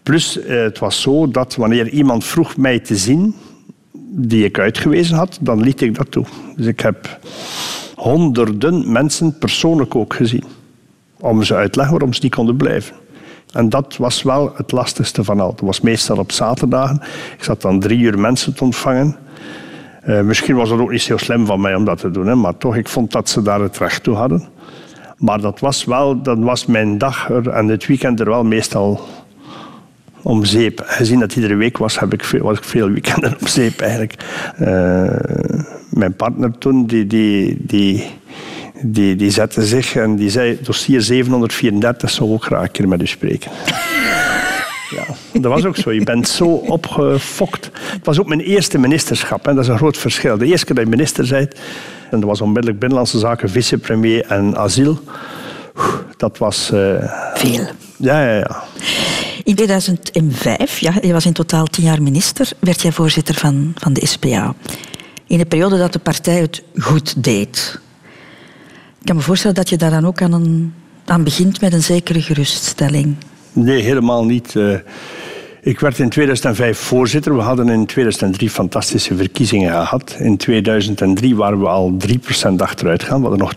[0.02, 3.34] Plus, uh, het was zo dat wanneer iemand vroeg mij te zien,
[4.10, 6.24] die ik uitgewezen had, dan liet ik dat toe.
[6.56, 7.18] Dus ik heb
[7.94, 10.44] honderden mensen persoonlijk ook gezien.
[11.20, 12.96] Om ze uit te leggen waarom ze niet konden blijven.
[13.54, 15.50] En dat was wel het lastigste van al.
[15.50, 17.00] Dat was meestal op zaterdagen.
[17.36, 19.16] Ik zat dan drie uur mensen te ontvangen.
[20.08, 22.34] Uh, misschien was het ook niet zo slim van mij om dat te doen, hè,
[22.34, 24.48] maar toch, ik vond dat ze daar het recht toe hadden.
[25.16, 29.00] Maar dat was wel, dat was mijn dag er, en het weekend er wel meestal
[30.22, 30.82] om zeep.
[30.84, 34.14] Gezien dat iedere week was, heb ik veel, was ik veel weekenden op zeep eigenlijk.
[34.60, 35.08] Uh,
[35.90, 38.06] mijn partner toen, die, die, die
[38.82, 43.02] die, die zette zich en die zei, dossier 734 zou ook graag een keer met
[43.02, 43.50] u spreken.
[44.90, 45.06] Ja,
[45.40, 45.92] dat was ook zo.
[45.92, 47.70] Je bent zo opgefokt.
[47.72, 49.44] Het was ook mijn eerste ministerschap.
[49.44, 49.54] Hè.
[49.54, 50.38] Dat is een groot verschil.
[50.38, 51.54] De eerste keer dat je minister bent,
[52.10, 54.98] en dat was onmiddellijk Binnenlandse Zaken, vicepremier en asiel.
[56.16, 56.70] Dat was...
[56.74, 57.12] Uh...
[57.34, 57.66] Veel.
[57.96, 58.62] Ja, ja, ja.
[59.44, 63.92] In 2005, ja, je was in totaal tien jaar minister, werd jij voorzitter van, van
[63.92, 64.54] de SPA.
[65.26, 67.80] In de periode dat de partij het goed deed.
[69.04, 71.82] Ik kan me voorstellen dat je daar dan ook aan, een, aan begint met een
[71.82, 73.16] zekere geruststelling.
[73.52, 74.54] Nee, helemaal niet.
[74.54, 74.76] Uh,
[75.60, 77.36] ik werd in 2005 voorzitter.
[77.36, 80.16] We hadden in 2003 fantastische verkiezingen gehad.
[80.18, 83.20] In 2003 waren we al 3% achteruit gaan.
[83.22, 83.54] We hadden nog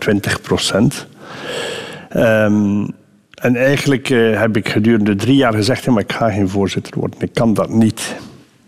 [2.12, 2.16] 20%.
[2.16, 2.90] Um,
[3.34, 7.20] en eigenlijk uh, heb ik gedurende drie jaar gezegd: maar ik ga geen voorzitter worden.
[7.20, 8.14] Ik kan dat niet.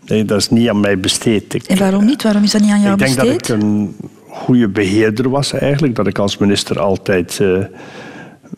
[0.05, 1.53] Nee, dat is niet aan mij besteed.
[1.53, 2.23] Ik, en waarom niet?
[2.23, 3.17] Waarom is dat niet aan jou besteed?
[3.17, 3.95] Ik denk dat ik een
[4.31, 5.95] goede beheerder was eigenlijk.
[5.95, 7.65] Dat ik als minister altijd uh,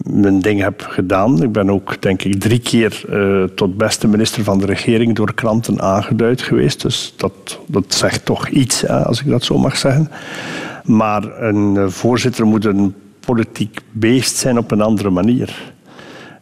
[0.04, 1.44] mijn ding heb gedaan.
[1.44, 5.34] Ik ben ook, denk ik, drie keer uh, tot beste minister van de regering door
[5.34, 6.82] kranten aangeduid geweest.
[6.82, 10.10] Dus dat, dat zegt toch iets, hè, als ik dat zo mag zeggen.
[10.84, 15.73] Maar een uh, voorzitter moet een politiek beest zijn op een andere manier.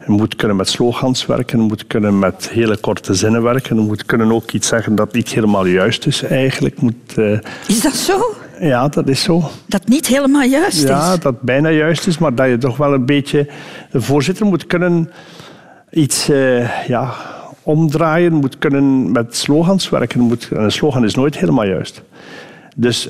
[0.06, 3.76] Je moet kunnen met slogans werken, je moet kunnen met hele korte zinnen werken.
[3.76, 6.80] Je moet kunnen ook iets zeggen dat niet helemaal juist is eigenlijk.
[6.80, 7.38] Moet, uh...
[7.66, 8.34] Is dat zo?
[8.60, 9.50] Ja, dat is zo.
[9.66, 10.88] Dat niet helemaal juist is?
[10.88, 13.48] Ja, dat bijna juist is, maar dat je toch wel een beetje...
[13.90, 15.10] De voorzitter moet kunnen
[15.90, 17.12] iets uh, ja,
[17.62, 20.20] omdraaien, moet kunnen met slogans werken.
[20.20, 22.02] Moet, en een slogan is nooit helemaal juist.
[22.76, 23.08] Dus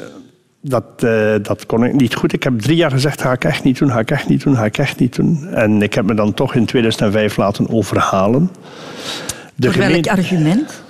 [0.63, 2.33] dat, uh, dat kon ik niet goed.
[2.33, 4.57] Ik heb drie jaar gezegd, ga ik echt niet doen, ga ik echt niet doen,
[4.57, 5.47] ga ik echt niet doen.
[5.49, 8.51] En ik heb me dan toch in 2005 laten overhalen.
[9.55, 10.83] De Door welk argument?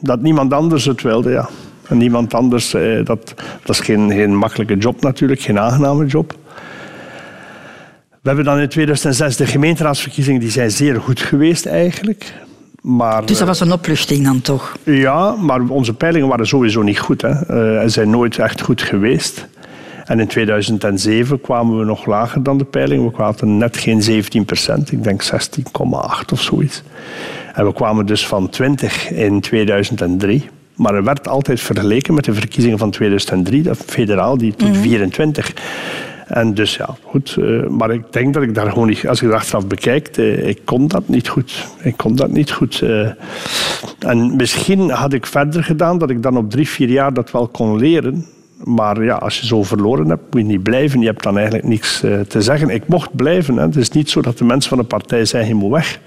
[0.00, 1.48] Dat niemand anders het wilde, ja.
[1.88, 6.34] En niemand anders, eh, dat, dat is geen, geen makkelijke job natuurlijk, geen aangename job.
[8.08, 12.34] We hebben dan in 2006 de gemeenteraadsverkiezingen, die zijn zeer goed geweest eigenlijk.
[12.82, 14.76] Maar, dus dat was een opluchting dan toch?
[14.84, 17.22] Ja, maar onze peilingen waren sowieso niet goed.
[17.22, 17.32] Hè.
[17.80, 19.48] Uh, zijn nooit echt goed geweest.
[20.04, 23.04] En in 2007 kwamen we nog lager dan de peiling.
[23.04, 25.30] We kwamen net geen 17 procent, ik denk 16,8
[26.32, 26.82] of zoiets.
[27.54, 30.48] En we kwamen dus van 20 in 2003.
[30.74, 34.74] Maar er werd altijd vergeleken met de verkiezingen van 2003, dat federaal, die toen mm
[34.74, 35.52] 24.
[36.30, 37.36] En dus ja, goed.
[37.38, 40.48] Uh, maar ik denk dat ik daar gewoon niet, als ik het achteraf bekijk, uh,
[40.48, 41.66] ik kon dat niet goed.
[41.82, 42.80] Ik kon dat niet goed.
[42.80, 43.08] Uh,
[43.98, 47.48] en misschien had ik verder gedaan dat ik dan op drie, vier jaar dat wel
[47.48, 48.26] kon leren.
[48.64, 51.00] Maar ja, als je zo verloren hebt, moet je niet blijven.
[51.00, 52.68] Je hebt dan eigenlijk niks te zeggen.
[52.68, 53.56] Ik mocht blijven.
[53.56, 53.62] Hè.
[53.62, 56.00] Het is niet zo dat de mensen van de partij zeggen, je moet weg.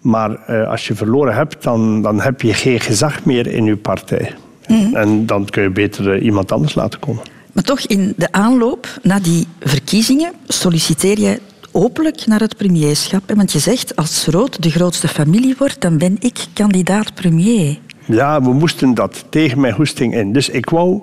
[0.00, 4.34] Maar als je verloren hebt, dan, dan heb je geen gezag meer in je partij.
[4.68, 4.94] Mm.
[4.94, 7.22] En dan kun je beter iemand anders laten komen.
[7.56, 11.40] Maar toch, in de aanloop naar die verkiezingen solliciteer je
[11.72, 13.32] openlijk naar het premierschap.
[13.34, 17.78] Want je zegt, als Rood de grootste familie wordt, dan ben ik kandidaat premier.
[18.06, 20.32] Ja, we moesten dat tegen mijn hoesting in.
[20.32, 21.00] Dus ik wou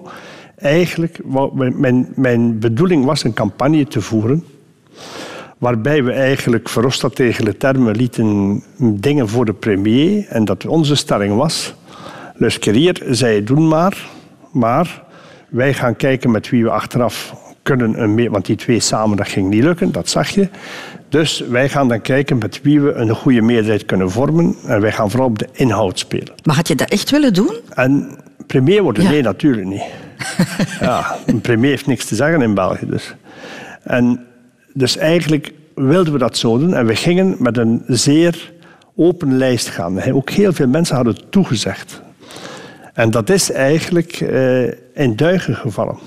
[0.56, 1.20] eigenlijk,
[1.54, 4.44] mijn, mijn bedoeling was een campagne te voeren
[5.58, 10.96] waarbij we eigenlijk Verhofstadt tegen de termen lieten dingen voor de premier en dat onze
[10.96, 11.74] stelling was,
[12.36, 14.06] Luskerier zei doen maar,
[14.52, 15.04] maar
[15.54, 19.28] wij gaan kijken met wie we achteraf kunnen een meer, want die twee samen dat
[19.28, 20.48] ging niet lukken, dat zag je.
[21.10, 24.92] Dus wij gaan dan kijken met wie we een goede meerderheid kunnen vormen en wij
[24.92, 26.34] gaan vooral op de inhoud spelen.
[26.44, 27.56] Maar had je dat echt willen doen?
[27.70, 29.04] En premier worden?
[29.04, 29.84] Nee, natuurlijk niet.
[30.80, 33.16] ja, een premier heeft niks te zeggen in België dus.
[33.84, 34.26] En
[34.74, 38.52] dus eigenlijk wilden we dat zo doen en we gingen met een zeer
[38.96, 40.12] open lijst gaan.
[40.12, 42.02] Ook heel veel mensen hadden toegezegd.
[42.94, 45.98] En dat is eigenlijk uh, in duigen gevallen.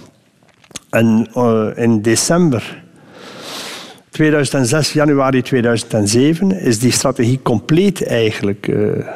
[0.91, 2.83] En uh, in december
[4.11, 9.07] 2006, januari 2007, is die strategie compleet eigenlijk uh,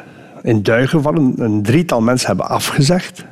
[0.42, 1.34] in duigen vallen.
[1.36, 3.24] Een drietal mensen hebben afgezegd.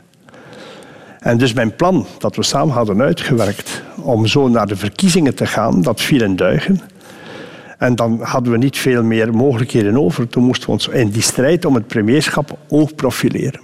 [1.19, 5.47] En dus mijn plan, dat we samen hadden uitgewerkt, om zo naar de verkiezingen te
[5.47, 6.81] gaan, dat viel in duigen.
[7.79, 10.29] En dan hadden we niet veel meer mogelijkheden over.
[10.29, 13.61] Toen moesten we ons in die strijd om het premierschap ook profileren.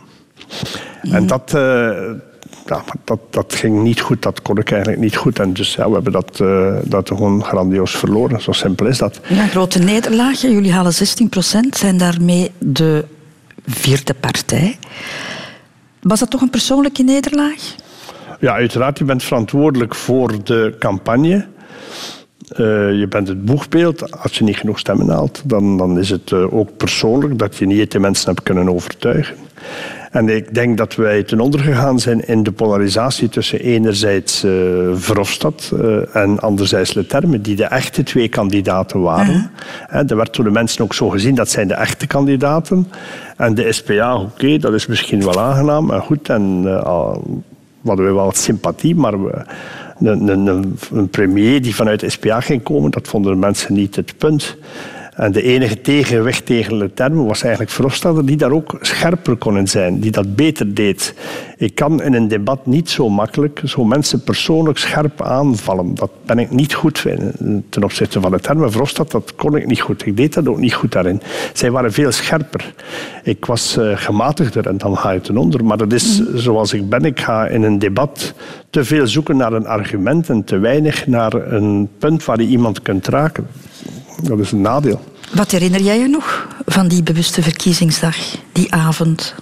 [1.03, 2.11] En dat, uh,
[2.67, 5.39] ja, dat, dat ging niet goed, dat kon ik eigenlijk niet goed.
[5.39, 8.43] En dus ja, we hebben dat, uh, dat gewoon grandioos verloren.
[8.43, 9.21] Zo simpel is dat.
[9.29, 10.41] Ja, grote nederlaag.
[10.41, 13.05] Jullie halen 16 procent, zijn daarmee de
[13.67, 14.79] vierde partij.
[16.01, 17.75] Was dat toch een persoonlijke nederlaag?
[18.41, 18.99] Ja, uiteraard.
[18.99, 21.47] Je bent verantwoordelijk voor de campagne.
[22.51, 22.59] Uh,
[22.99, 24.23] je bent het boegbeeld.
[24.23, 27.67] Als je niet genoeg stemmen haalt, dan, dan is het uh, ook persoonlijk dat je
[27.67, 29.37] niet de mensen hebt kunnen overtuigen.
[30.15, 34.53] En ik denk dat wij ten onder gegaan zijn in de polarisatie tussen enerzijds uh,
[34.95, 39.35] Verhofstadt uh, en anderzijds Leterme, die de echte twee kandidaten waren.
[39.35, 39.43] Uh
[39.89, 40.11] -huh.
[40.11, 42.89] Er werd door de mensen ook zo gezien, dat zijn de echte kandidaten.
[43.37, 46.29] En de SPA, oké, okay, dat is misschien wel aangenaam en goed.
[46.29, 47.15] En uh,
[47.85, 49.45] hadden we wel wat sympathie, maar we,
[49.99, 53.97] een, een, een, premier die vanuit de SPA ging komen, dat vonden de mensen niet
[53.97, 54.57] het punt.
[55.15, 59.67] En de enige tegenwicht tegen de termen was eigenlijk Verhofstadt, die daar ook scherper kon
[59.67, 61.15] zijn, die dat beter deed.
[61.57, 65.95] Ik kan in een debat niet zo makkelijk zo mensen persoonlijk scherp aanvallen.
[65.95, 67.03] Dat ben ik niet goed
[67.69, 68.71] ten opzichte van de termen.
[68.71, 70.07] Verhofstadt, dat kon ik niet goed.
[70.07, 71.21] Ik deed dat ook niet goed daarin.
[71.53, 72.75] Zij waren veel scherper.
[73.23, 75.65] Ik was uh, gematigder en dan ga je ten onder.
[75.65, 77.05] Maar dat is zoals ik ben.
[77.05, 78.35] Ik ga in een debat
[78.71, 82.83] te veel zoeken naar een argument en te weinig naar een punt waar je iemand
[82.83, 83.47] kunt raken.
[84.29, 85.01] Dat is een nadeel.
[85.35, 88.17] Wat herinner jij je nog van die bewuste verkiezingsdag,
[88.53, 89.35] die avond?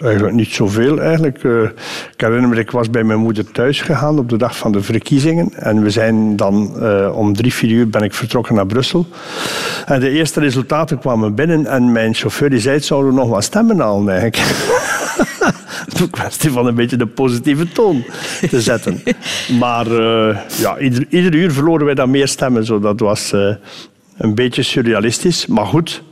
[0.00, 1.00] Eigenlijk niet zoveel.
[1.00, 1.42] Eigenlijk.
[1.42, 1.62] Uh,
[2.12, 4.82] ik herinner me, ik was bij mijn moeder thuis gegaan op de dag van de
[4.82, 5.54] verkiezingen.
[5.54, 9.06] En we zijn dan uh, om drie, vier uur ben ik vertrokken naar Brussel.
[9.86, 13.44] En de eerste resultaten kwamen binnen en mijn chauffeur die zei, zouden we nog wat
[13.44, 14.36] stemmen halen eigenlijk.
[16.00, 18.04] een kwestie van een beetje de positieve toon
[18.50, 19.02] te zetten.
[19.60, 22.64] Maar uh, ja, ieder, ieder, uur verloren wij dan meer stemmen.
[22.64, 22.80] Zo.
[22.80, 23.54] Dat was uh,
[24.16, 25.46] een beetje surrealistisch.
[25.46, 26.02] Maar goed,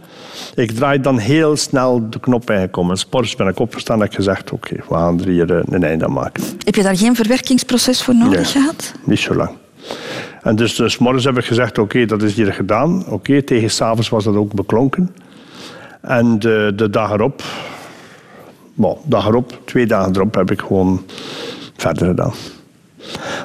[0.55, 2.97] ik draai dan heel snel de knop ingekomen.
[2.97, 5.85] Sports ben ik opgestaan en ik gezegd, oké, okay, we gaan er hier uh, een
[5.85, 6.45] einde aan maken.
[6.65, 8.93] Heb je daar geen verwerkingsproces voor nodig nee, gehad?
[9.05, 9.51] Niet zo lang.
[10.43, 13.01] En dus, dus morgens heb ik gezegd, oké, okay, dat is hier gedaan.
[13.01, 15.15] Oké, okay, tegen s'avonds was dat ook beklonken.
[16.01, 17.43] En de, de dag erop,
[18.75, 21.05] bon, dag erop, twee dagen erop heb ik gewoon
[21.77, 22.33] verder gedaan.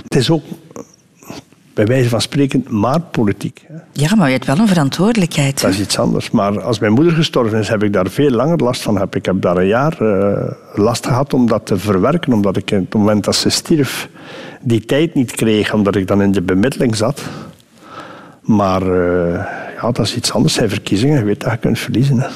[0.04, 0.44] Het is ook
[1.74, 3.66] bij wijze van spreken maar politiek.
[3.68, 3.76] Hè.
[3.92, 5.62] Ja, maar je hebt wel een verantwoordelijkheid.
[5.62, 6.32] Dat is iets anders.
[6.32, 8.98] Maar als mijn moeder gestorven is, heb ik daar veel langer last van.
[8.98, 9.16] Heb.
[9.16, 12.80] Ik heb daar een jaar uh, last gehad om dat te verwerken, omdat ik op
[12.80, 14.10] het moment dat ze stierf
[14.62, 17.22] die tijd niet kreeg, omdat ik dan in de bemiddeling zat.
[18.42, 19.34] Maar uh,
[19.82, 20.54] ja, dat is iets anders.
[20.54, 22.20] Zijn verkiezingen, je weet dat je kunt verliezen.
[22.20, 22.28] Hè.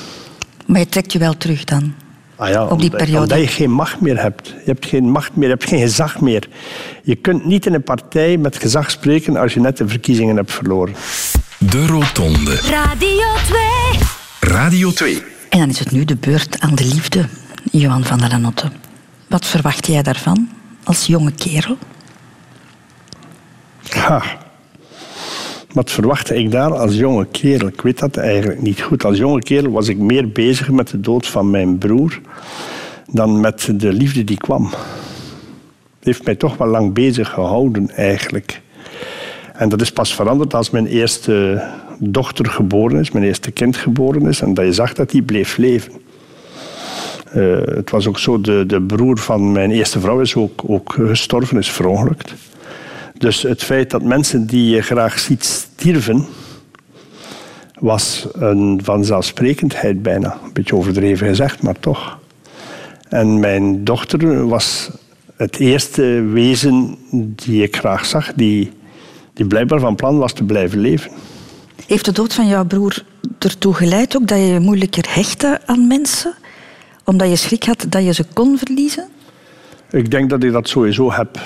[0.65, 1.93] Maar je trekt je wel terug dan?
[2.43, 3.21] Ah ja, op die omdat, periode.
[3.21, 4.47] Omdat je geen macht meer hebt.
[4.47, 6.47] Je hebt geen macht meer, je hebt geen gezag meer.
[7.03, 10.51] Je kunt niet in een partij met gezag spreken als je net de verkiezingen hebt
[10.51, 10.95] verloren.
[11.57, 12.55] De Rotonde.
[12.55, 14.51] Radio 2.
[14.53, 15.23] Radio 2.
[15.49, 17.25] En dan is het nu de beurt aan de liefde,
[17.71, 18.71] Johan van der Lanotte.
[19.27, 20.49] Wat verwacht jij daarvan
[20.83, 21.77] als jonge kerel?
[23.89, 24.23] Ha.
[25.73, 27.67] Wat verwachtte ik daar als jonge kerel?
[27.67, 29.05] Ik weet dat eigenlijk niet goed.
[29.05, 32.19] Als jonge kerel was ik meer bezig met de dood van mijn broer
[33.11, 34.65] dan met de liefde die kwam.
[34.65, 38.61] Het heeft mij toch wel lang bezig gehouden eigenlijk.
[39.53, 41.63] En dat is pas veranderd als mijn eerste
[41.99, 45.57] dochter geboren is, mijn eerste kind geboren is, en dat je zag dat die bleef
[45.57, 45.91] leven.
[47.35, 50.93] Uh, het was ook zo, de, de broer van mijn eerste vrouw is ook, ook
[50.93, 52.33] gestorven, is verongelukt.
[53.17, 56.25] Dus het feit dat mensen die je graag ziet stierven,
[57.79, 60.37] was een vanzelfsprekendheid bijna.
[60.43, 62.19] Een beetje overdreven gezegd, maar toch.
[63.09, 64.89] En mijn dochter was
[65.35, 66.01] het eerste
[66.31, 68.71] wezen die ik graag zag, die,
[69.33, 71.11] die blijkbaar van plan was te blijven leven.
[71.87, 73.03] Heeft de dood van jouw broer
[73.39, 76.33] ertoe geleid ook dat je je moeilijker hechtte aan mensen?
[77.03, 79.07] Omdat je schrik had dat je ze kon verliezen?
[79.93, 81.39] Ik denk dat ik dat sowieso heb.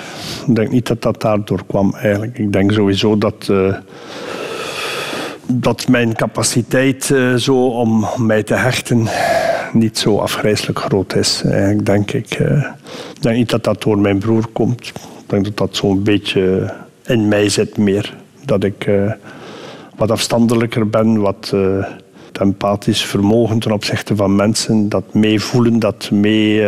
[0.46, 2.38] Ik denk niet dat dat daardoor kwam eigenlijk.
[2.38, 3.74] Ik denk sowieso dat, uh,
[5.46, 9.06] dat mijn capaciteit uh, zo om mij te hechten
[9.72, 11.42] niet zo afgrijzelijk groot is.
[11.44, 12.38] Eigenlijk denk ik.
[12.38, 12.64] Uh,
[13.14, 14.86] ik denk niet dat dat door mijn broer komt.
[14.88, 14.94] Ik
[15.26, 16.74] denk dat dat zo'n beetje
[17.06, 18.16] in mij zit meer.
[18.44, 18.90] Dat ik
[19.96, 21.54] wat afstandelijker ben, wat
[22.32, 24.88] empathisch vermogen ten opzichte van mensen.
[24.88, 26.62] Dat meevoelen, dat mee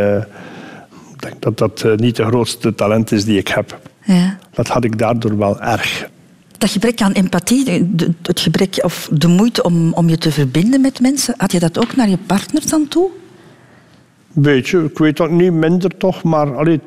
[1.21, 3.81] ik denk dat dat niet de grootste talent is die ik heb.
[4.05, 4.39] Ja.
[4.53, 6.09] Dat had ik daardoor wel erg.
[6.59, 7.89] dat gebrek aan empathie,
[8.23, 11.79] het gebrek of de moeite om, om je te verbinden met mensen, had je dat
[11.79, 13.09] ook naar je partner dan toe?
[14.33, 16.81] Beetje, ik weet dat niet, minder toch, maar allee,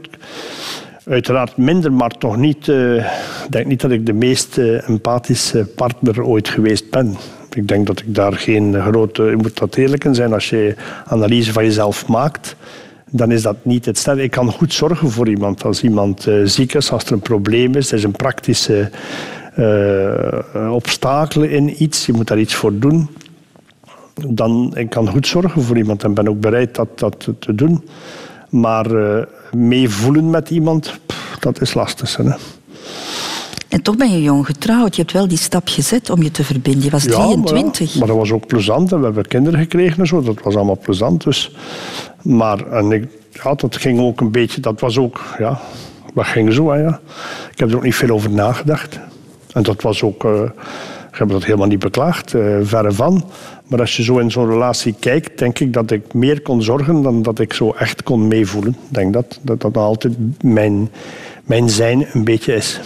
[1.06, 2.68] uiteraard minder, maar toch niet.
[2.70, 7.16] eh, Ik denk niet dat ik de meest eh, empathische partner ooit geweest ben.
[7.54, 9.24] Ik denk dat ik daar geen grote.
[9.24, 10.76] Je moet dat eerlijk in zijn als je
[11.06, 12.56] analyse van jezelf maakt.
[13.16, 14.18] Dan is dat niet het stel.
[14.18, 15.64] Ik kan goed zorgen voor iemand.
[15.64, 18.90] Als iemand eh, ziek is, als er een probleem is, er is een praktische
[19.56, 23.10] eh obstakel in iets, je moet daar iets voor doen
[24.28, 27.84] dan ik kan goed zorgen voor iemand en ben ook bereid dat, dat te doen.
[28.50, 32.16] Maar eh, meevoelen met iemand, pff, dat is lastig.
[32.16, 32.32] Hè.
[33.70, 34.96] En toch ben je jong getrouwd.
[34.96, 36.84] Je hebt wel die stap gezet om je te verbinden.
[36.84, 37.94] Je was Ja, maar, 23.
[37.94, 38.92] ja, maar dat was ook plezant.
[38.92, 40.22] En we hebben kinderen gekregen en zo.
[40.22, 41.24] Dat was allemaal plezant.
[41.24, 41.56] Dus.
[42.24, 43.08] Maar en ik,
[43.44, 44.62] ja, dat ging ook een beetje...
[44.62, 45.22] Dat was ook...
[45.40, 45.60] Ja,
[46.14, 46.72] dat ging zo.
[46.72, 47.00] Hè, ja.
[47.52, 49.00] Ik heb er ook niet veel over nagedacht.
[49.54, 50.24] En dat was ook...
[50.24, 50.42] eh,
[51.12, 52.34] ik heb dat helemaal niet beklaagd.
[52.34, 53.26] eh, verre van.
[53.68, 57.02] Maar als je zo in zo'n relatie kijkt, denk ik dat ik meer kon zorgen
[57.02, 58.72] dan dat ik zo echt kon meevoelen.
[58.90, 60.14] Ik denk dat dat, dat altijd
[60.44, 60.90] mijn,
[61.44, 62.80] mijn zijn een beetje is.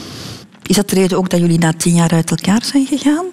[0.64, 3.26] Is dat de reden ook dat jullie na tien jaar uit elkaar zijn gegaan?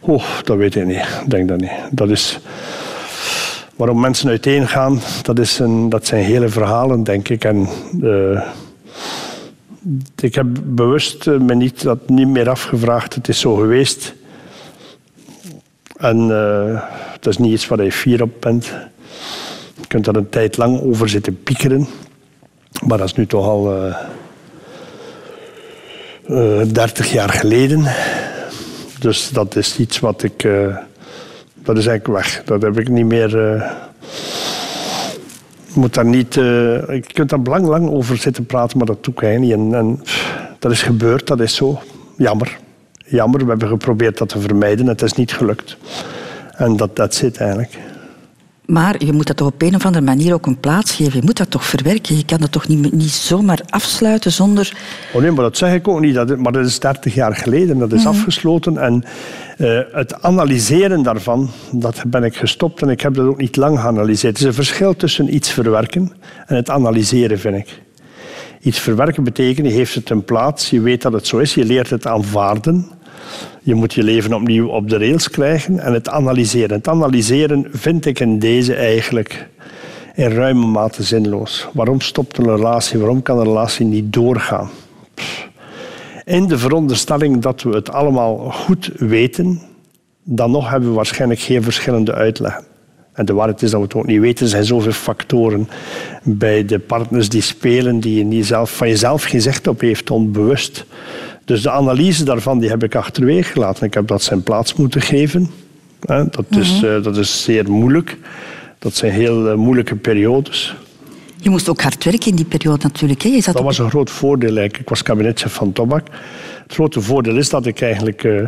[0.00, 0.96] Oh, dat weet ik niet.
[1.24, 1.70] Ik denk dat niet.
[1.90, 2.40] Dat is...
[3.80, 7.44] Waarom mensen uiteen gaan, dat, is een, dat zijn hele verhalen, denk ik.
[7.44, 7.68] En
[8.02, 8.42] eh,
[10.20, 13.14] ik heb bewust eh, me niet, dat niet meer afgevraagd.
[13.14, 14.14] Het is zo geweest.
[15.96, 18.64] En eh, het is niet iets waar je fier op bent.
[19.80, 21.88] Je kunt er een tijd lang over zitten piekeren.
[22.86, 23.92] Maar dat is nu toch al
[26.26, 27.84] eh, 30 jaar geleden.
[28.98, 30.46] Dus dat is iets wat ik.
[31.62, 32.42] Dat is eigenlijk weg.
[32.44, 33.30] Dat heb ik niet meer.
[35.66, 36.36] je moet daar niet.
[36.36, 39.52] eh, je kunt daar lang, lang over zitten praten, maar dat doe ik niet.
[39.52, 40.02] En, en
[40.58, 41.80] dat is gebeurd, dat is zo.
[42.16, 42.58] Jammer.
[43.06, 44.86] Jammer, we hebben geprobeerd dat te vermijden.
[44.86, 45.76] Het is niet gelukt.
[46.56, 47.78] En dat zit eigenlijk.
[48.70, 51.16] Maar je moet dat toch op een of andere manier ook een plaats geven.
[51.20, 52.16] Je moet dat toch verwerken.
[52.16, 54.72] Je kan dat toch niet, niet zomaar afsluiten zonder...
[55.12, 56.14] Oh nee, maar dat zeg ik ook niet.
[56.14, 58.78] Dat, maar dat is 30 jaar geleden, dat is afgesloten.
[58.78, 59.04] En
[59.56, 63.80] eh, het analyseren daarvan, dat ben ik gestopt en ik heb dat ook niet lang
[63.80, 64.32] geanalyseerd.
[64.32, 66.12] Het is een verschil tussen iets verwerken
[66.46, 67.82] en het analyseren, vind ik.
[68.60, 71.64] Iets verwerken betekent, je heeft het een plaats, je weet dat het zo is, je
[71.64, 72.86] leert het aanvaarden.
[73.62, 76.76] Je moet je leven opnieuw op de rails krijgen en het analyseren.
[76.76, 79.48] Het analyseren vind ik in deze eigenlijk
[80.14, 81.68] in ruime mate zinloos.
[81.72, 82.98] Waarom stopt een relatie?
[82.98, 84.70] Waarom kan een relatie niet doorgaan?
[86.24, 89.60] In de veronderstelling dat we het allemaal goed weten,
[90.24, 92.64] dan nog hebben we waarschijnlijk geen verschillende uitleggen.
[93.12, 94.44] En de waarheid is dat we het ook niet weten.
[94.44, 95.68] Er zijn zoveel factoren
[96.22, 100.10] bij de partners die spelen die je niet zelf, van jezelf geen zicht op heeft,
[100.10, 100.84] onbewust.
[101.50, 103.86] Dus de analyse daarvan die heb ik achterwege gelaten.
[103.86, 105.50] Ik heb dat zijn plaats moeten geven.
[106.06, 108.16] Dat is, eh, dat is zeer moeilijk.
[108.78, 110.74] Dat zijn heel eh, moeilijke periodes.
[111.36, 113.22] Je moest ook hard werken in die periode natuurlijk.
[113.22, 113.28] Hè?
[113.28, 114.48] Je zat Dat op- was een groot voordeel.
[114.48, 114.78] eigenlijk.
[114.78, 116.06] Ik was kabinetchef van Tobak.
[116.62, 118.46] Het grote voordeel is dat ik eigenlijk eh,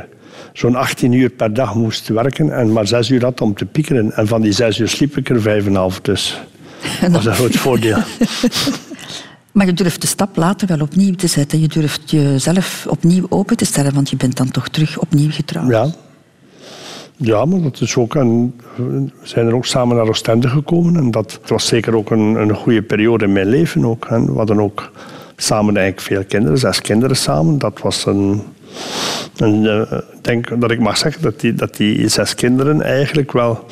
[0.52, 4.12] zo'n 18 uur per dag moest werken en maar 6 uur had om te piekeren.
[4.12, 6.00] En van die 6 uur sliep ik er 5,5.
[6.02, 6.40] Dus
[7.00, 7.98] dat was een groot voordeel.
[9.52, 11.60] Maar je durft de stap later wel opnieuw te zetten.
[11.60, 15.70] Je durft jezelf opnieuw open te stellen, want je bent dan toch terug opnieuw getrouwd.
[15.70, 15.86] Ja.
[17.16, 20.96] Ja, maar dat is ook een, we zijn er ook samen naar Oostende gekomen.
[20.96, 23.84] En dat was zeker ook een, een goede periode in mijn leven.
[23.84, 24.24] Ook, hè.
[24.24, 24.92] We hadden ook
[25.36, 27.58] samen eigenlijk veel kinderen, zes kinderen samen.
[27.58, 28.42] Dat was een...
[29.36, 33.32] een eh, ik denk dat ik mag zeggen dat die, dat die zes kinderen eigenlijk
[33.32, 33.64] wel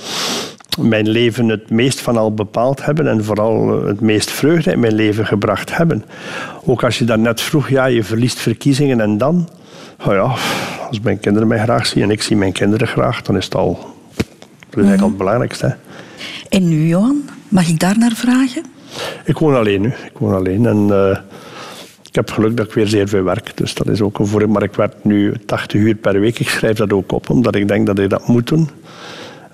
[0.82, 4.80] mijn leven het meest van al bepaald hebben en vooral eh, het meest vreugde in
[4.80, 6.04] mijn leven gebracht hebben.
[6.64, 9.48] Ook als je daarnet vroeg, ja, je verliest verkiezingen en dan?
[9.98, 10.34] Nou ja,
[10.88, 13.54] als mijn kinderen mij graag zien en ik zie mijn kinderen graag, dan is het
[13.54, 13.78] al,
[14.16, 14.26] dat
[14.70, 15.66] is eigenlijk al het belangrijkste.
[15.66, 15.74] Hè.
[16.48, 18.62] En nu, Johan, mag ik daar naar vragen?
[19.24, 19.88] Ik woon alleen nu.
[19.88, 21.18] Ik woon alleen en eh,
[22.08, 23.56] ik heb geluk dat ik weer zeer veel werk.
[23.56, 24.48] Dus dat is ook een voordeel.
[24.48, 26.38] Maar ik werk nu 80 uur per week.
[26.38, 28.68] Ik schrijf dat ook op, omdat ik denk dat ik dat moet doen.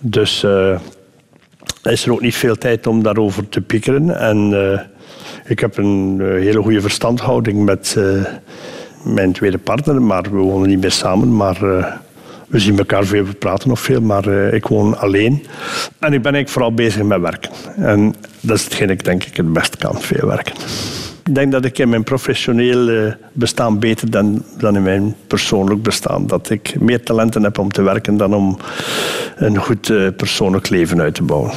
[0.00, 0.78] Dus eh,
[1.92, 4.18] is er ook niet veel tijd om daarover te piekeren.
[4.18, 4.80] En eh,
[5.44, 8.24] ik heb een eh, hele goede verstandhouding met eh,
[9.04, 10.02] mijn tweede partner.
[10.02, 11.36] Maar we wonen niet meer samen.
[11.36, 11.58] Maar
[12.48, 14.00] we zien elkaar veel, we praten nog veel.
[14.00, 15.46] Maar ik woon alleen.
[15.98, 17.50] En ik ben eigenlijk vooral bezig met werken.
[17.76, 20.54] En dat is hetgeen ik denk ik het best kan, veel werken.
[21.26, 25.82] Ik denk dat ik in mijn professioneel eh, bestaan beter dan, dan in mijn persoonlijk
[25.82, 26.26] bestaan.
[26.26, 28.58] Dat ik meer talenten heb om te werken dan om
[29.36, 31.52] een goed eh, persoonlijk leven uit te bouwen.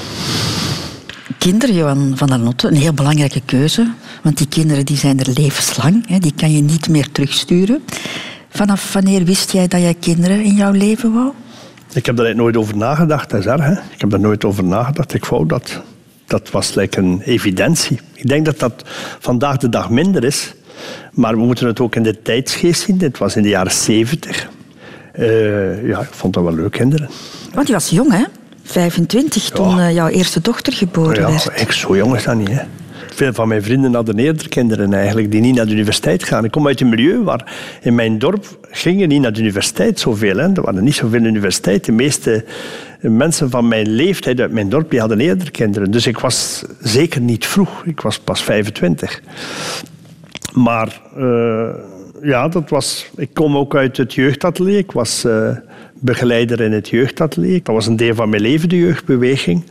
[1.38, 3.92] Kinderen, Johan van der Notte, een heel belangrijke keuze.
[4.24, 6.08] Want die kinderen die zijn er levenslang.
[6.08, 7.84] Hè, die kan je niet meer terugsturen.
[8.50, 11.32] Vanaf wanneer wist jij dat jij kinderen in jouw leven wou?
[11.94, 13.64] Ik heb daar nooit over nagedacht, dat is erg.
[13.64, 13.72] Hè?
[13.72, 15.14] Ik heb daar nooit over nagedacht.
[15.14, 15.82] Ik wou dat.
[16.30, 18.00] Dat was like een evidentie.
[18.14, 18.84] Ik denk dat dat
[19.20, 20.54] vandaag de dag minder is.
[21.12, 22.98] Maar we moeten het ook in de tijdsgeest zien.
[22.98, 24.50] Dit was in de jaren zeventig.
[25.20, 27.10] Uh, ja, ik vond dat wel leuk, kinderen.
[27.54, 28.24] Want je was jong, hè?
[28.64, 29.92] 25 toen ja.
[29.92, 31.62] jouw eerste dochter geboren ja, werd.
[31.62, 32.62] Ik, zo jong is dat niet, hè?
[33.16, 36.44] Veel van mijn vrienden hadden eerder kinderen eigenlijk, die niet naar de universiteit gaan.
[36.44, 40.38] Ik kom uit een milieu waar in mijn dorp gingen niet naar de universiteit zoveel.
[40.38, 40.54] Hè.
[40.54, 41.98] Er waren niet zoveel universiteiten.
[41.98, 42.46] De meeste
[43.02, 45.91] mensen van mijn leeftijd uit mijn dorp hadden eerder kinderen.
[45.91, 47.86] Dus ik was zeker niet vroeg.
[47.86, 49.22] Ik was pas 25.
[50.54, 51.70] Maar uh,
[52.22, 54.78] ja, dat was, ik kom ook uit het jeugdatelier.
[54.78, 55.58] Ik was uh,
[55.93, 57.64] begeleider in het jeugdatelier.
[57.64, 59.64] Dat was een deel van mijn leven, de jeugdbeweging.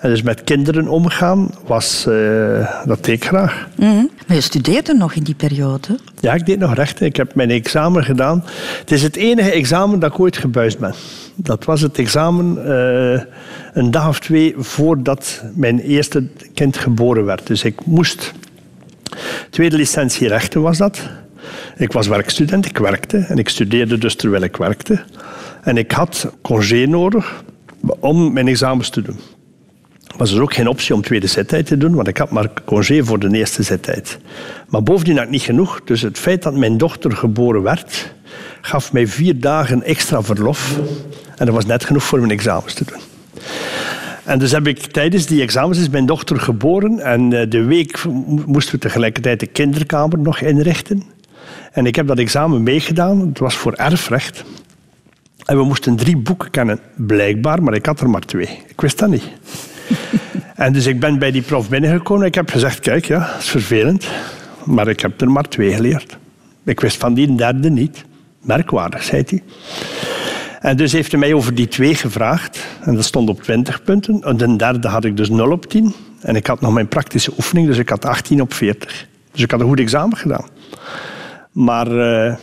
[0.00, 3.68] En dus met kinderen omgaan, was, uh, dat deed ik graag.
[3.76, 4.10] Mm -hmm.
[4.26, 5.98] Maar je studeerde nog in die periode?
[6.20, 7.06] Ja, ik deed nog rechten.
[7.06, 8.44] Ik heb mijn examen gedaan.
[8.78, 10.94] Het is het enige examen dat ik ooit gebuist ben.
[11.34, 13.20] Dat was het examen uh,
[13.72, 17.46] een dag of twee voordat mijn eerste kind geboren werd.
[17.46, 18.32] Dus ik moest...
[19.50, 21.08] Tweede licentie rechten was dat.
[21.76, 23.18] Ik was werkstudent, ik werkte.
[23.18, 25.00] En ik studeerde dus terwijl ik werkte.
[25.62, 27.44] En ik had congé nodig
[28.00, 29.18] om mijn examens te doen
[30.16, 33.04] was er ook geen optie om tweede zettijd te doen, want ik had maar congé
[33.04, 34.18] voor de eerste zettijd.
[34.68, 35.80] Maar bovendien had ik niet genoeg.
[35.84, 38.12] Dus het feit dat mijn dochter geboren werd,
[38.60, 40.78] gaf mij vier dagen extra verlof.
[41.36, 43.00] En dat was net genoeg voor mijn examens te doen.
[44.24, 47.00] En dus heb ik tijdens die examens is mijn dochter geboren.
[47.00, 48.04] En de week
[48.46, 51.02] moesten we tegelijkertijd de kinderkamer nog inrichten.
[51.72, 53.20] En ik heb dat examen meegedaan.
[53.20, 54.44] Het was voor erfrecht.
[55.44, 58.62] En we moesten drie boeken kennen, blijkbaar, maar ik had er maar twee.
[58.66, 59.24] Ik wist dat niet.
[60.54, 62.26] en dus ik ben bij die prof binnengekomen.
[62.26, 64.08] Ik heb gezegd, kijk, ja, dat is vervelend.
[64.64, 66.18] Maar ik heb er maar twee geleerd.
[66.64, 68.04] Ik wist van die derde niet.
[68.40, 69.42] Merkwaardig, zei hij.
[70.60, 72.66] En dus heeft hij mij over die twee gevraagd.
[72.80, 74.22] En dat stond op 20 punten.
[74.22, 75.94] En de derde had ik dus 0 op 10.
[76.20, 79.06] En ik had nog mijn praktische oefening, dus ik had 18 op 40.
[79.32, 80.46] Dus ik had een goed examen gedaan.
[81.52, 82.34] Maar uh,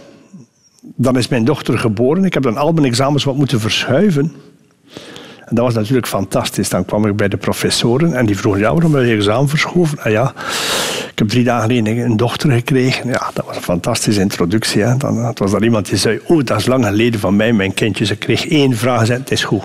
[0.82, 2.24] dan is mijn dochter geboren.
[2.24, 4.34] Ik heb dan al mijn examens wat moeten verschuiven.
[5.50, 6.70] Dat was natuurlijk fantastisch.
[6.70, 9.98] Dan kwam ik bij de professoren en die vroegen, ja, waarom heb je examen verschoven?
[10.04, 10.34] En ja,
[11.12, 13.10] ik heb drie dagen geleden een dochter gekregen.
[13.10, 14.82] Ja, dat was een fantastische introductie.
[14.82, 14.98] Hè.
[14.98, 17.74] Dan het was er iemand die zei, oh, dat is lang geleden van mij, mijn
[17.74, 18.06] kindje.
[18.06, 19.64] Ze kreeg één vraag en het is goed.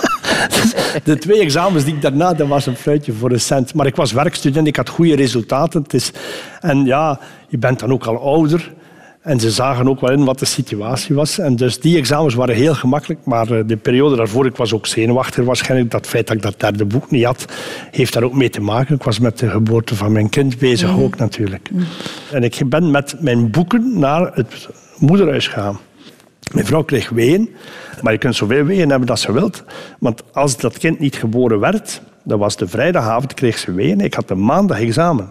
[1.04, 3.74] de twee examens die ik daarna, dat was een fluitje voor een cent.
[3.74, 5.82] Maar ik was werkstudent, ik had goede resultaten.
[5.82, 6.12] Het is,
[6.60, 8.72] en ja, je bent dan ook al ouder.
[9.22, 11.38] En ze zagen ook wel in wat de situatie was.
[11.38, 13.24] En dus die examens waren heel gemakkelijk.
[13.24, 15.90] Maar eh, de periode daarvoor, ik was ook zenuwachtig waarschijnlijk.
[15.90, 17.44] Dat feit dat ik dat derde boek niet had,
[17.90, 18.94] heeft daar ook mee te maken.
[18.94, 21.02] Ik was met de geboorte van mijn kind bezig mm.
[21.02, 21.70] ook natuurlijk.
[21.72, 21.84] Mm.
[22.32, 24.68] En ik ben met mijn boeken naar het
[24.98, 25.78] moederhuis gegaan.
[26.52, 27.54] Mijn vrouw kreeg weeën.
[28.00, 29.64] Maar je kunt zoveel weeën hebben als je wilt.
[29.98, 34.00] Want als dat kind niet geboren werd, dat was de vrijdagavond, kreeg ze weeën.
[34.00, 35.30] Ik had een maandag examen.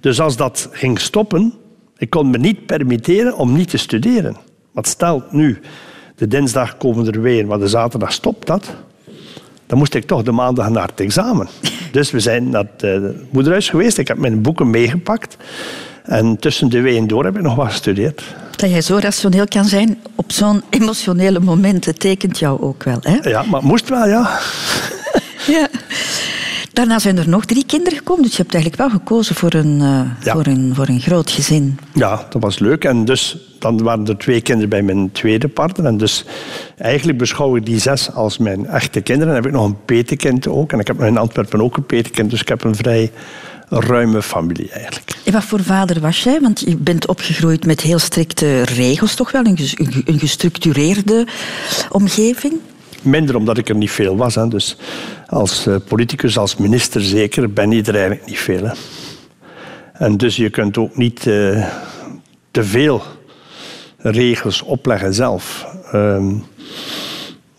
[0.00, 1.54] Dus als dat ging stoppen
[1.96, 4.36] ik kon me niet permitteren om niet te studeren.
[4.72, 5.60] Wat stelt nu,
[6.16, 8.74] de dinsdag komen er weer, maar de zaterdag stopt dat.
[9.66, 11.48] Dan moest ik toch de maandag naar het examen.
[11.92, 13.98] Dus we zijn naar het uh, moederhuis geweest.
[13.98, 15.36] Ik heb mijn boeken meegepakt.
[16.02, 18.22] En tussen de weeën door heb ik nog wat gestudeerd.
[18.56, 23.28] Dat jij zo rationeel kan zijn op zo'n emotionele momenten tekent jou ook wel, hè?
[23.28, 24.38] Ja, maar het moest wel, ja.
[25.46, 25.68] ja.
[26.74, 29.80] Daarna zijn er nog drie kinderen gekomen, dus je hebt eigenlijk wel gekozen voor een,
[29.80, 30.32] uh, ja.
[30.32, 31.78] voor een, voor een groot gezin.
[31.92, 32.84] Ja, dat was leuk.
[32.84, 35.86] En dus dan waren er twee kinderen bij mijn tweede partner.
[35.86, 36.24] En dus
[36.76, 39.34] eigenlijk beschouw ik die zes als mijn echte kinderen.
[39.34, 40.72] Dan heb ik nog een petekind ook.
[40.72, 42.30] En ik heb in Antwerpen ook een petekind.
[42.30, 43.12] Dus ik heb een vrij
[43.68, 45.16] ruime familie eigenlijk.
[45.24, 46.40] En wat voor vader was jij?
[46.40, 49.44] Want je bent opgegroeid met heel strikte regels, toch wel?
[49.44, 49.58] Een,
[50.04, 51.26] een gestructureerde
[51.90, 52.52] omgeving?
[53.04, 54.34] Minder omdat ik er niet veel was.
[54.34, 54.48] Hè.
[54.48, 54.76] Dus
[55.26, 58.70] als uh, politicus, als minister zeker, ben je er eigenlijk niet veel.
[59.92, 61.66] En dus je kunt ook niet uh,
[62.50, 63.02] te veel
[63.98, 65.66] regels opleggen zelf.
[65.94, 66.44] Um,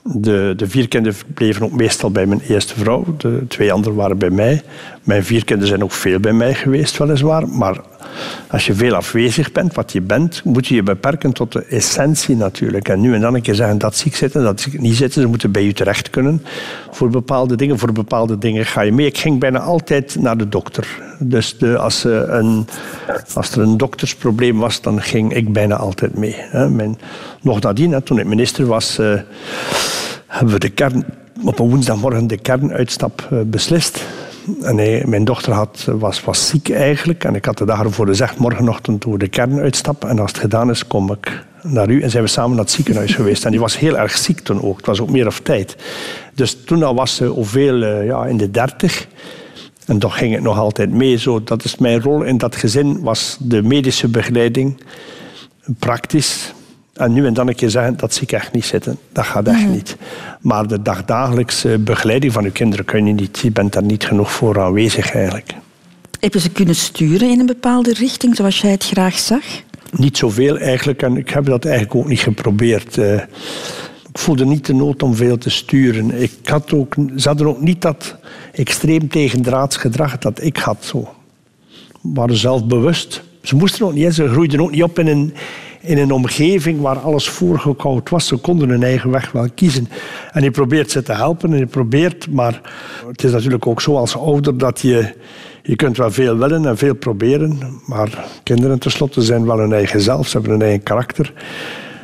[0.03, 3.05] de, de vier kinderen bleven ook meestal bij mijn eerste vrouw.
[3.17, 4.61] De twee anderen waren bij mij.
[5.05, 7.47] Mijn vier kinderen zijn ook veel bij mij geweest, weliswaar.
[7.47, 7.81] Maar
[8.47, 12.35] als je veel afwezig bent, wat je bent, moet je je beperken tot de essentie
[12.35, 12.89] natuurlijk.
[12.89, 14.95] En nu en dan een keer zeggen dat zie ik zitten, dat zie ik niet
[14.95, 15.21] zitten.
[15.21, 16.43] Ze moeten bij je terecht kunnen
[16.91, 17.79] voor bepaalde dingen.
[17.79, 19.05] Voor bepaalde dingen ga je mee.
[19.05, 20.87] Ik ging bijna altijd naar de dokter.
[21.19, 22.67] Dus de, als, een,
[23.33, 26.35] als er een doktersprobleem was, dan ging ik bijna altijd mee.
[26.51, 26.99] Mijn,
[27.41, 29.19] nog nadien, toen ik minister was, uh,
[30.27, 31.05] hebben we de kern,
[31.43, 34.05] op een woensdagmorgen de kernuitstap uh, beslist.
[34.61, 37.23] En hij, mijn dochter had, was, was ziek eigenlijk.
[37.23, 40.09] En ik had de dag ervoor gezegd, morgenochtend doen we de kern uitstappen.
[40.09, 42.01] En als het gedaan is, kom ik naar u.
[42.01, 43.45] En zijn we samen naar het ziekenhuis geweest.
[43.45, 44.77] En die was heel erg ziek toen ook.
[44.77, 45.75] Het was ook meer of tijd.
[46.33, 49.07] Dus toen al was ze hoeveel, uh, ja, in de dertig.
[49.85, 51.17] En toch ging het nog altijd mee.
[51.17, 54.81] Zo, dat is mijn rol in dat gezin, was de medische begeleiding.
[55.79, 56.53] Praktisch.
[56.95, 58.97] En nu en dan een keer zeggen, dat zie ik echt niet zitten.
[59.11, 59.97] Dat gaat echt niet.
[60.41, 63.39] Maar de dagdagelijkse begeleiding van uw kinderen kun je niet.
[63.39, 65.53] Je bent daar niet genoeg voor aanwezig eigenlijk.
[66.19, 69.43] Heb je ze kunnen sturen in een bepaalde richting, zoals jij het graag zag?
[69.91, 71.01] Niet zoveel eigenlijk.
[71.01, 72.97] En ik heb dat eigenlijk ook niet geprobeerd.
[72.97, 73.13] Uh,
[74.09, 76.21] ik voelde niet de nood om veel te sturen.
[76.21, 78.15] Ik had ook, ze hadden ook niet dat
[78.53, 80.77] extreem tegendraads gedrag dat ik had.
[80.85, 81.09] Zo.
[81.69, 83.23] Ze waren zelfbewust.
[83.41, 85.33] Ze moesten ook niet, ze groeiden ook niet op in een,
[85.85, 88.27] in een omgeving waar alles voorgekoud was.
[88.27, 89.87] Ze konden hun eigen weg wel kiezen.
[90.31, 92.61] En je probeert ze te helpen en je probeert, maar
[93.07, 95.13] het is natuurlijk ook zo als ouder dat je,
[95.63, 100.01] je kunt wel veel willen en veel proberen, maar kinderen tenslotte zijn wel hun eigen
[100.01, 101.33] zelf, ze hebben hun eigen karakter.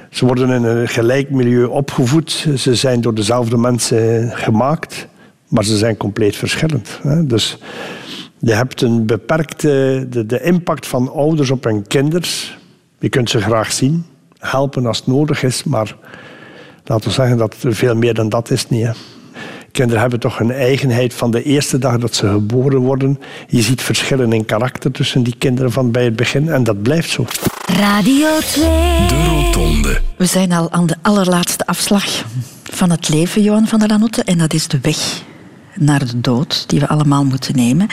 [0.09, 5.07] Ze worden in een gelijk milieu opgevoed, ze zijn door dezelfde mensen gemaakt,
[5.47, 6.99] maar ze zijn compleet verschillend.
[7.23, 7.57] Dus
[8.39, 12.59] je hebt een beperkte de, de impact van ouders op hun kinderen
[13.02, 14.06] je kunt ze graag zien,
[14.38, 15.95] helpen als het nodig is, maar
[16.84, 18.86] laten we zeggen dat er veel meer dan dat is niet.
[18.86, 18.91] Hè.
[19.72, 23.20] Kinderen hebben toch een eigenheid van de eerste dag dat ze geboren worden.
[23.47, 27.10] Je ziet verschillen in karakter tussen die kinderen van bij het begin en dat blijft
[27.10, 27.26] zo.
[27.66, 28.64] Radio 2.
[29.08, 30.02] De Rotonde.
[30.18, 32.24] We zijn al aan de allerlaatste afslag
[32.64, 34.24] van het leven, Johan van der Lanotte.
[34.24, 35.22] En dat is de weg
[35.76, 37.88] naar de dood die we allemaal moeten nemen.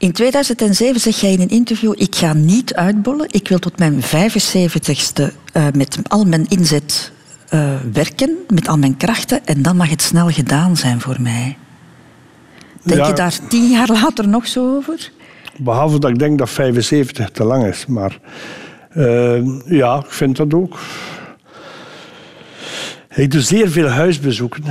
[0.00, 3.26] In 2007 zeg jij in een interview: Ik ga niet uitbollen.
[3.30, 5.22] Ik wil tot mijn 75ste
[5.56, 7.12] uh, met al mijn inzet
[7.54, 9.46] uh, werken, met al mijn krachten.
[9.46, 11.56] En dan mag het snel gedaan zijn voor mij.
[12.82, 13.06] Denk Ja.
[13.06, 15.10] je daar tien jaar later nog zo over?
[15.58, 17.86] Behalve dat ik denk dat 75 te lang is.
[17.86, 18.18] Maar
[18.90, 20.78] eh, ja, ik vind dat ook.
[23.14, 24.64] Ik doe zeer veel huisbezoeken.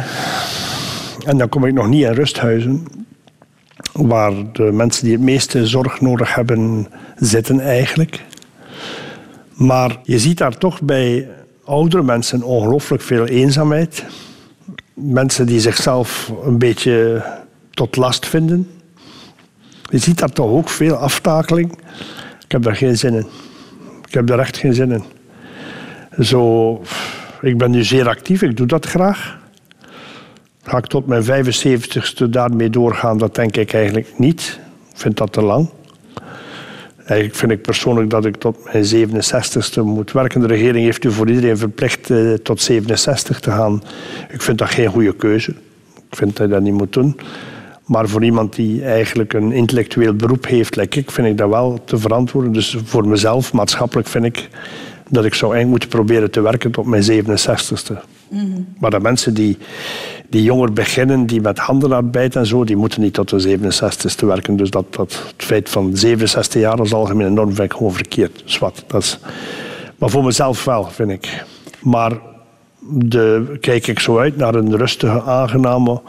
[1.25, 2.88] En dan kom ik nog niet in rusthuizen.
[3.94, 8.24] Waar de mensen die het meeste zorg nodig hebben zitten eigenlijk.
[9.54, 11.28] Maar je ziet daar toch bij
[11.64, 14.06] oudere mensen ongelooflijk veel eenzaamheid.
[14.94, 17.24] Mensen die zichzelf een beetje
[17.72, 18.68] tot last vinden.
[19.90, 21.72] Je ziet daar toch ook veel aftakeling.
[22.44, 23.28] Ik heb daar geen zin in.
[24.08, 25.04] Ik heb daar echt geen zin in.
[26.20, 26.82] Zo,
[27.42, 29.39] ik ben nu zeer actief, ik doe dat graag.
[30.70, 33.17] Ga ik tot mijn 75ste daarmee doorgaan?
[33.17, 34.59] Dat denk ik eigenlijk niet.
[34.91, 35.70] Ik vind dat te lang.
[36.97, 40.41] Eigenlijk vind ik persoonlijk dat ik tot mijn 67ste moet werken.
[40.41, 43.84] De regering heeft u voor iedereen verplicht eh, tot 67 te gaan.
[44.30, 45.51] Ik vind dat geen goede keuze.
[46.09, 47.20] Ik vind dat je dat niet moet doen.
[47.86, 51.80] Maar voor iemand die eigenlijk een intellectueel beroep heeft, like ik, vind ik dat wel
[51.86, 52.51] te verantwoorden.
[52.51, 54.49] Dus voor mezelf, maatschappelijk, vind ik
[55.10, 57.93] dat ik zou eigenlijk moeten proberen te werken tot mijn 67ste.
[58.80, 59.57] Maar de mensen die,
[60.30, 64.55] die jonger beginnen, die met handenarbeid en zo, die moeten niet tot de 67ste werken.
[64.55, 68.60] Dus dat, dat, het feit van 67 jaar als algemene norm vind ik gewoon verkeerd.
[68.88, 69.20] Dat is,
[69.97, 71.43] maar voor mezelf wel, vind ik.
[71.82, 72.12] Maar
[72.80, 76.01] de, kijk ik zo uit naar een rustige, aangename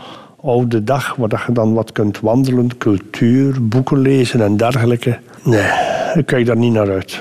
[0.43, 5.19] oude dag, waar je dan wat kunt wandelen, cultuur, boeken lezen en dergelijke.
[5.43, 5.71] Nee,
[6.15, 7.21] ik kijk daar niet naar uit.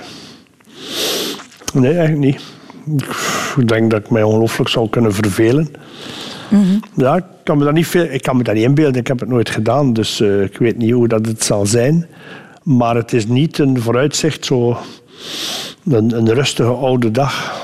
[1.74, 2.41] Nee, eigenlijk niet.
[3.57, 5.67] Ik denk dat ik mij ongelooflijk zou kunnen vervelen.
[6.95, 8.99] Ja, ik kan, me dat niet veel, ik kan me dat niet inbeelden.
[9.01, 12.07] Ik heb het nooit gedaan, dus eh, ik weet niet hoe dat het zal zijn.
[12.63, 14.78] Maar het is niet een vooruitzicht, zo
[15.86, 17.63] een, een rustige oude dag.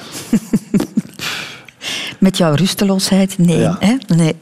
[2.20, 3.38] Met jouw rusteloosheid?
[3.38, 3.60] Nee.
[3.60, 3.78] Ja.
[3.80, 4.16] Hè?
[4.16, 4.36] nee.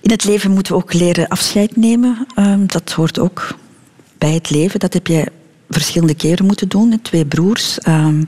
[0.00, 2.26] In het leven moeten we ook leren afscheid nemen.
[2.34, 3.54] Ehm, dat hoort ook
[4.18, 4.80] bij het leven.
[4.80, 5.28] Dat heb jij
[5.72, 6.98] verschillende keren moeten doen.
[7.02, 7.78] Twee broers.
[7.78, 8.24] Ehm,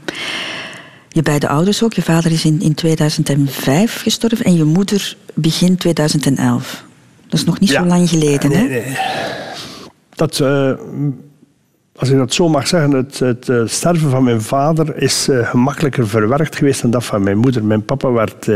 [1.09, 1.93] je beide ouders ook.
[1.93, 6.85] Je vader is in, in 2005 gestorven en je moeder begin 2011.
[7.29, 7.83] Dat is nog niet Ja.
[7.83, 8.51] zo lang geleden.
[8.51, 8.69] Nee, hè?
[8.69, 8.97] nee.
[10.15, 10.73] Dat, eh,
[11.97, 15.49] als ik dat zo mag zeggen, het, het eh, sterven van mijn vader is eh,
[15.51, 17.65] gemakkelijker verwerkt geweest dan dat van mijn moeder.
[17.65, 18.49] Mijn papa werd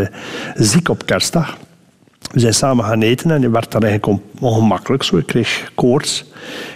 [0.55, 1.57] ziek op kerstdag.
[2.33, 5.03] We zijn samen gaan eten en hij werd dan eigenlijk on- ongemakkelijk.
[5.03, 5.17] Zo.
[5.17, 6.25] Ik kreeg koorts.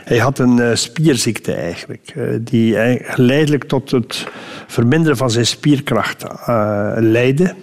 [0.05, 4.27] Hij had een eh, spierziekte eigenlijk, eh, die geleidelijk tot het
[4.67, 7.55] verminderen van zijn spierkracht eh, leidde.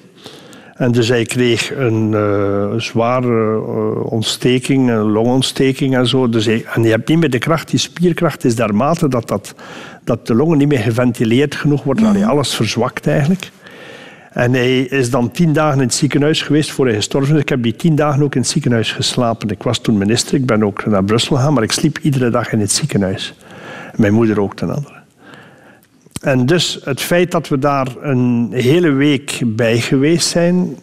[0.76, 2.16] En dus hij kreeg een
[2.78, 3.62] zware
[4.04, 6.30] ontsteking, een longontsteking en zo.
[6.30, 9.56] Dus hij, en je hebt niet meer de kracht, die spierkracht is dermate dat, dat,
[10.04, 12.06] dat de longen niet meer geventileerd genoeg worden.
[12.06, 13.52] Allee, alles verzwakt eigenlijk.
[14.30, 17.42] En hij is dan tien dagen in het ziekenhuis geweest voor hij gestorven is.
[17.42, 19.50] Ik heb die tien dagen ook in het ziekenhuis geslapen.
[19.50, 22.52] Ik was toen minister, ik ben ook naar Brussel gegaan, maar ik sliep iedere dag
[22.52, 23.34] in het ziekenhuis.
[23.96, 24.98] Mijn moeder ook ten andere.
[26.22, 30.78] En dus het feit dat we daar een hele week bij geweest zijn.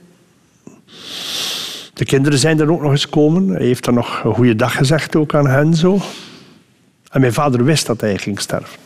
[1.94, 3.48] De kinderen zijn er ook nog eens gekomen.
[3.48, 6.00] Hij heeft dan nog een goede dag gezegd ook aan hen zo.
[7.10, 8.85] En mijn vader wist dat hij ging sterven.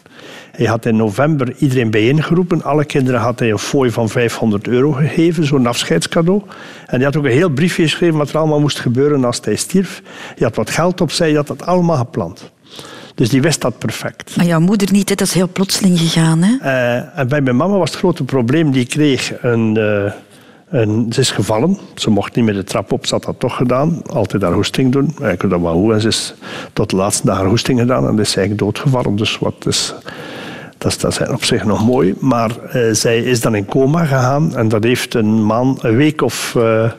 [0.61, 2.63] Hij had in november iedereen bijeengeroepen.
[2.63, 6.43] Alle kinderen had hij een fooi van 500 euro gegeven, zo'n afscheidscadeau.
[6.87, 9.57] En hij had ook een heel briefje geschreven wat er allemaal moest gebeuren als hij
[9.57, 10.03] stierf.
[10.35, 12.51] Hij had wat geld opzij, hij had dat allemaal gepland.
[13.15, 14.37] Dus die wist dat perfect.
[14.37, 16.43] Maar jouw moeder niet, dat is heel plotseling gegaan.
[16.43, 16.57] Hè?
[16.63, 19.77] Uh, en bij mijn mama was het grote probleem, die kreeg een...
[19.79, 20.13] Uh,
[20.69, 21.79] en ze is gevallen.
[21.95, 23.07] Ze mocht niet meer de trap op.
[23.07, 24.03] Ze had dat toch gedaan.
[24.07, 25.09] Altijd haar hoesting doen.
[25.09, 25.93] Ik weet dat wel hoe.
[25.93, 26.35] En ze is
[26.73, 28.07] tot de laatste dag haar hoesting gedaan.
[28.07, 29.17] En is eigenlijk doodgevallen.
[29.17, 29.95] Dus wat is,
[30.81, 32.15] dat, is, dat op zich nog mooi.
[32.19, 34.57] Maar uh, zij is dan in coma gegaan.
[34.57, 36.91] En dat heeft een maand, een week of uh,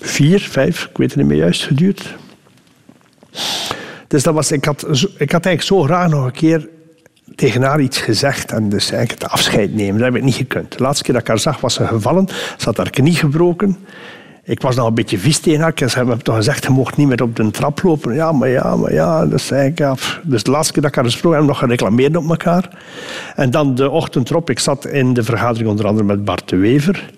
[0.00, 2.14] vier, vijf, ik weet het niet meer juist, geduurd.
[4.06, 4.82] Dus dat was, ik, had,
[5.16, 6.68] ik had eigenlijk zo graag nog een keer
[7.34, 9.94] tegen haar iets gezegd en dus eigenlijk het afscheid nemen.
[9.94, 10.76] Dat heb ik niet gekund.
[10.76, 12.28] De laatste keer dat ik haar zag was ze gevallen.
[12.56, 13.76] Ze had haar knie gebroken.
[14.44, 15.72] Ik was nog een beetje vies tegen haar.
[15.76, 18.14] Ze hebben toch gezegd, je mocht niet meer op de trap lopen.
[18.14, 19.26] Ja, maar ja, maar ja.
[19.26, 22.78] Dus, eigenlijk, dus de laatste keer dat ik haar gesproken heb, nog gereclameerd op elkaar.
[23.36, 26.56] En dan de ochtend erop, ik zat in de vergadering onder andere met Bart de
[26.56, 27.10] Wever.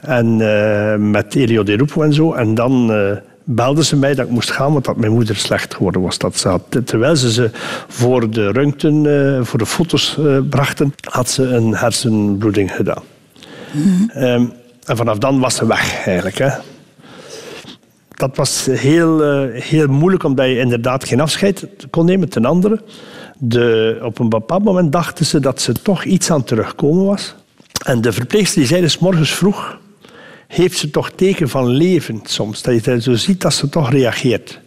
[0.00, 2.32] En uh, met Elio de Rupo en zo.
[2.32, 2.90] En dan...
[2.90, 3.16] Uh,
[3.46, 6.18] belden ze mij dat ik moest gaan, want dat mijn moeder slecht geworden was.
[6.18, 7.50] Dat ze had, terwijl ze ze
[7.88, 13.02] voor de röntgen, uh, voor de foto's uh, brachten, had ze een hersenbloeding gedaan.
[13.72, 14.10] Mm.
[14.16, 14.52] Um,
[14.84, 16.38] en vanaf dan was ze weg, eigenlijk.
[16.38, 16.50] Hè.
[18.08, 22.28] Dat was heel, uh, heel moeilijk, omdat je inderdaad geen afscheid kon nemen.
[22.28, 22.80] Ten andere,
[23.38, 27.34] de, op een bepaald moment dachten ze dat ze toch iets aan terugkomen was.
[27.84, 29.78] En de verpleegster die zei dus morgens vroeg
[30.46, 32.62] heeft ze toch teken van leven soms.
[32.62, 34.60] Dat je zo ziet dat ze toch reageert.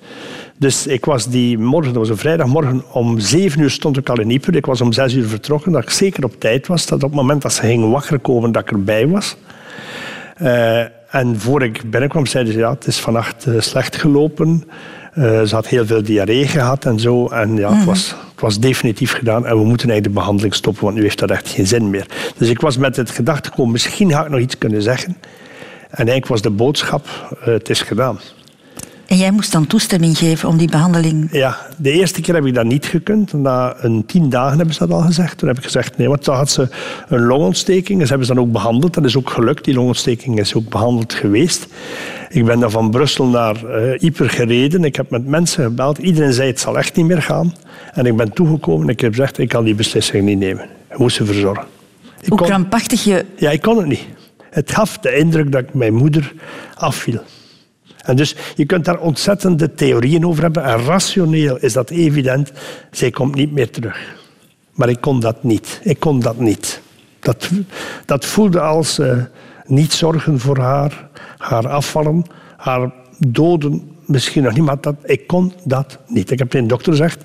[0.60, 4.20] Dus ik was die morgen, dat was een vrijdagmorgen, om zeven uur stond ik al
[4.20, 4.56] in Ieper.
[4.56, 6.86] Ik was om zes uur vertrokken, dat ik zeker op tijd was.
[6.86, 9.36] Dat op het moment dat ze ging wakker komen, dat ik erbij was.
[10.42, 10.80] Uh,
[11.10, 14.64] en voor ik binnenkwam, zeiden ze, ja, het is vannacht uh, slecht gelopen.
[15.18, 17.28] Uh, ze had heel veel diarree gehad en zo.
[17.28, 19.46] En ja, het, was, het was definitief gedaan.
[19.46, 22.06] En we moeten eigenlijk de behandeling stoppen, want nu heeft dat echt geen zin meer.
[22.38, 25.18] Dus ik was met het gedachte gekomen, misschien ga ik nog iets kunnen zeggen.
[25.90, 28.20] En eigenlijk was de boodschap, het is gedaan.
[29.08, 31.28] En jij moest dan toestemming geven om die behandeling...
[31.32, 33.34] Ja, de eerste keer heb ik dat niet gekund.
[33.34, 35.38] Na een tien dagen hebben ze dat al gezegd.
[35.38, 36.70] Toen heb ik gezegd, nee, want toen had ze
[37.08, 38.00] een longontsteking.
[38.00, 38.94] Dat hebben ze dan ook behandeld.
[38.94, 39.66] Dat is ook gelukt.
[39.66, 41.68] Die longontsteking is ook behandeld geweest.
[42.30, 44.84] Ik ben dan van Brussel naar uh, Yper gereden.
[44.84, 45.98] Ik heb met mensen gebeld.
[45.98, 47.54] Iedereen zei, het zal echt niet meer gaan.
[47.94, 50.66] En ik ben toegekomen en ik heb gezegd, ik kan die beslissing niet nemen.
[50.92, 51.66] Ik moest ze verzorgen.
[52.22, 52.48] Ik Hoe kon...
[52.48, 53.26] krampachtig je...
[53.36, 54.06] Ja, ik kon het niet.
[54.50, 56.34] Het gaf de indruk dat ik mijn moeder
[56.76, 57.22] afviel.
[58.16, 60.64] Dus je kunt daar ontzettende theorieën over hebben.
[60.64, 62.52] En rationeel is dat evident.
[62.92, 64.16] Zij komt niet meer terug.
[64.74, 65.80] Maar ik kon dat niet.
[65.84, 66.82] Ik kon dat niet.
[67.20, 67.50] Dat,
[68.06, 69.24] dat voelde als uh,
[69.66, 72.24] niet zorgen voor haar, haar afvallen,
[72.58, 76.32] haar doden misschien nog niet, maar dat, ik kon dat niet.
[76.32, 77.24] Ik heb tegen de dokter gezegd,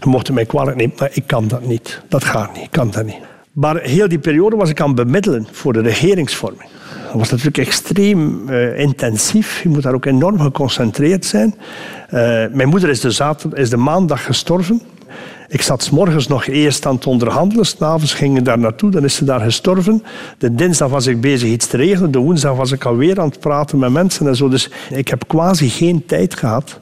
[0.00, 2.02] je mocht mij kwalijk nemen, maar ik kan dat niet.
[2.08, 3.20] Dat gaat niet, ik kan dat niet.
[3.60, 6.68] Maar heel die periode was ik aan het bemiddelen voor de regeringsvorming.
[7.04, 9.62] Dat was natuurlijk extreem uh, intensief.
[9.62, 11.54] Je moet daar ook enorm geconcentreerd zijn.
[11.54, 12.10] Uh,
[12.52, 14.82] mijn moeder is de, is de maandag gestorven.
[15.48, 17.66] Ik zat s morgens nog eerst aan het onderhandelen.
[17.66, 20.02] S'avonds ging ik daar naartoe, dan is ze daar gestorven.
[20.38, 22.10] De dinsdag was ik bezig iets te regelen.
[22.10, 24.48] De woensdag was ik alweer aan het praten met mensen en zo.
[24.48, 26.80] Dus ik heb quasi geen tijd gehad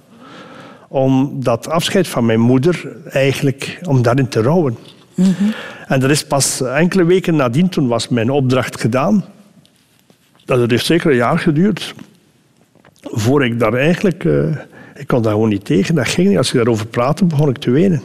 [0.88, 4.76] om dat afscheid van mijn moeder eigenlijk, om daarin te rouwen.
[5.24, 5.52] -hmm.
[5.86, 9.24] En dat is pas enkele weken nadien, toen was mijn opdracht gedaan.
[10.44, 11.94] Dat heeft zeker een jaar geduurd.
[13.02, 14.24] Voor ik daar eigenlijk...
[14.24, 14.56] Uh,
[14.94, 15.94] ik kon daar gewoon niet tegen.
[15.94, 16.36] Dat ging niet.
[16.36, 18.02] Als ik daarover praatte, begon ik te wenen.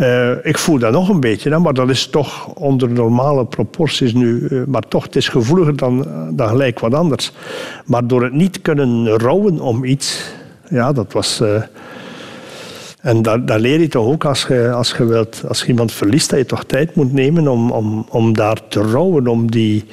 [0.00, 4.12] Uh, ik voel dat nog een beetje, hè, maar dat is toch onder normale proporties
[4.12, 4.46] nu.
[4.50, 7.32] Uh, maar toch, het is gevoeliger dan, dan gelijk wat anders.
[7.84, 10.32] Maar door het niet kunnen rouwen om iets...
[10.68, 11.42] Ja, dat was...
[13.00, 16.30] En dat, leer je toch ook als je, als je, wilt, als je iemand verliest,
[16.30, 19.84] dat je toch tijd moet nemen om, om, om daar te rouwen, om, die,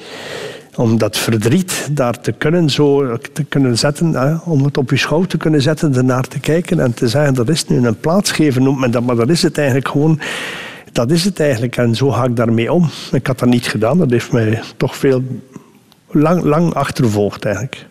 [0.74, 5.28] om dat verdriet daar te kunnen, zo te kunnen zetten, om het op je schouder
[5.28, 8.62] te kunnen zetten, ernaar te kijken en te zeggen, dat is nu een plaats geven,
[8.62, 10.20] noemt men dat, maar dat is het eigenlijk gewoon.
[10.92, 12.88] Dat is het eigenlijk en zo ga ik daarmee om.
[13.12, 15.22] Ik had dat niet gedaan, dat heeft mij toch veel
[16.10, 17.86] lang, lang achtervolgd eigenlijk.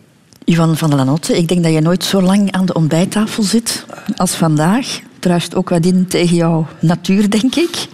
[0.48, 3.86] Ivan van der Lanotte, ik denk dat je nooit zo lang aan de ontbijttafel zit
[4.16, 7.86] als vandaag druist ook wat in tegen jouw natuur, denk ik.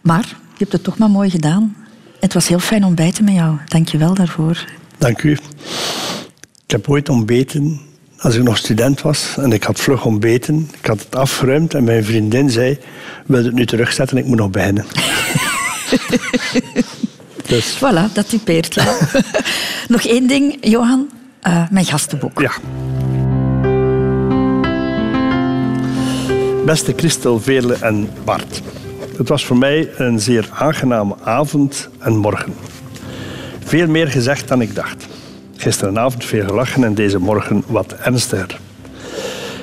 [0.00, 1.76] Maar je hebt het toch maar mooi gedaan.
[2.20, 3.56] Het was heel fijn ontbijten met jou.
[3.66, 4.64] Dank je wel daarvoor.
[4.98, 5.30] Dank u.
[6.64, 7.80] Ik heb ooit ontbeten
[8.18, 10.68] als ik nog student was en ik had vlug ontbeten.
[10.80, 12.78] Ik had het afgeruimd en mijn vriendin zei:
[13.26, 14.16] Wil het nu terugzetten?
[14.16, 14.86] Ik moet nog beginnen.
[17.48, 17.76] dus.
[17.76, 18.96] Voilà, dat typeert jou.
[19.88, 21.08] nog één ding, Johan.
[21.46, 22.40] Uh, mijn gastenboek.
[22.40, 22.52] Ja.
[26.64, 28.62] Beste Christel, Veerle en Bart.
[29.16, 32.54] Het was voor mij een zeer aangename avond en morgen.
[33.64, 35.06] Veel meer gezegd dan ik dacht.
[35.56, 38.60] Gisteravond veel gelachen en deze morgen wat ernstiger.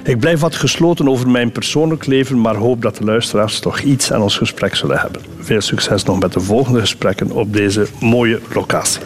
[0.04, 4.12] Ik blijf wat gesloten over mijn persoonlijk leven, maar hoop dat de luisteraars toch iets
[4.12, 5.22] aan ons gesprek zullen hebben.
[5.40, 9.02] Veel succes nog met de volgende gesprekken op deze mooie locatie.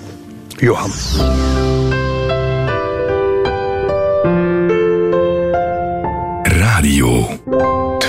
[0.57, 0.91] Johan.
[7.53, 8.02] Radio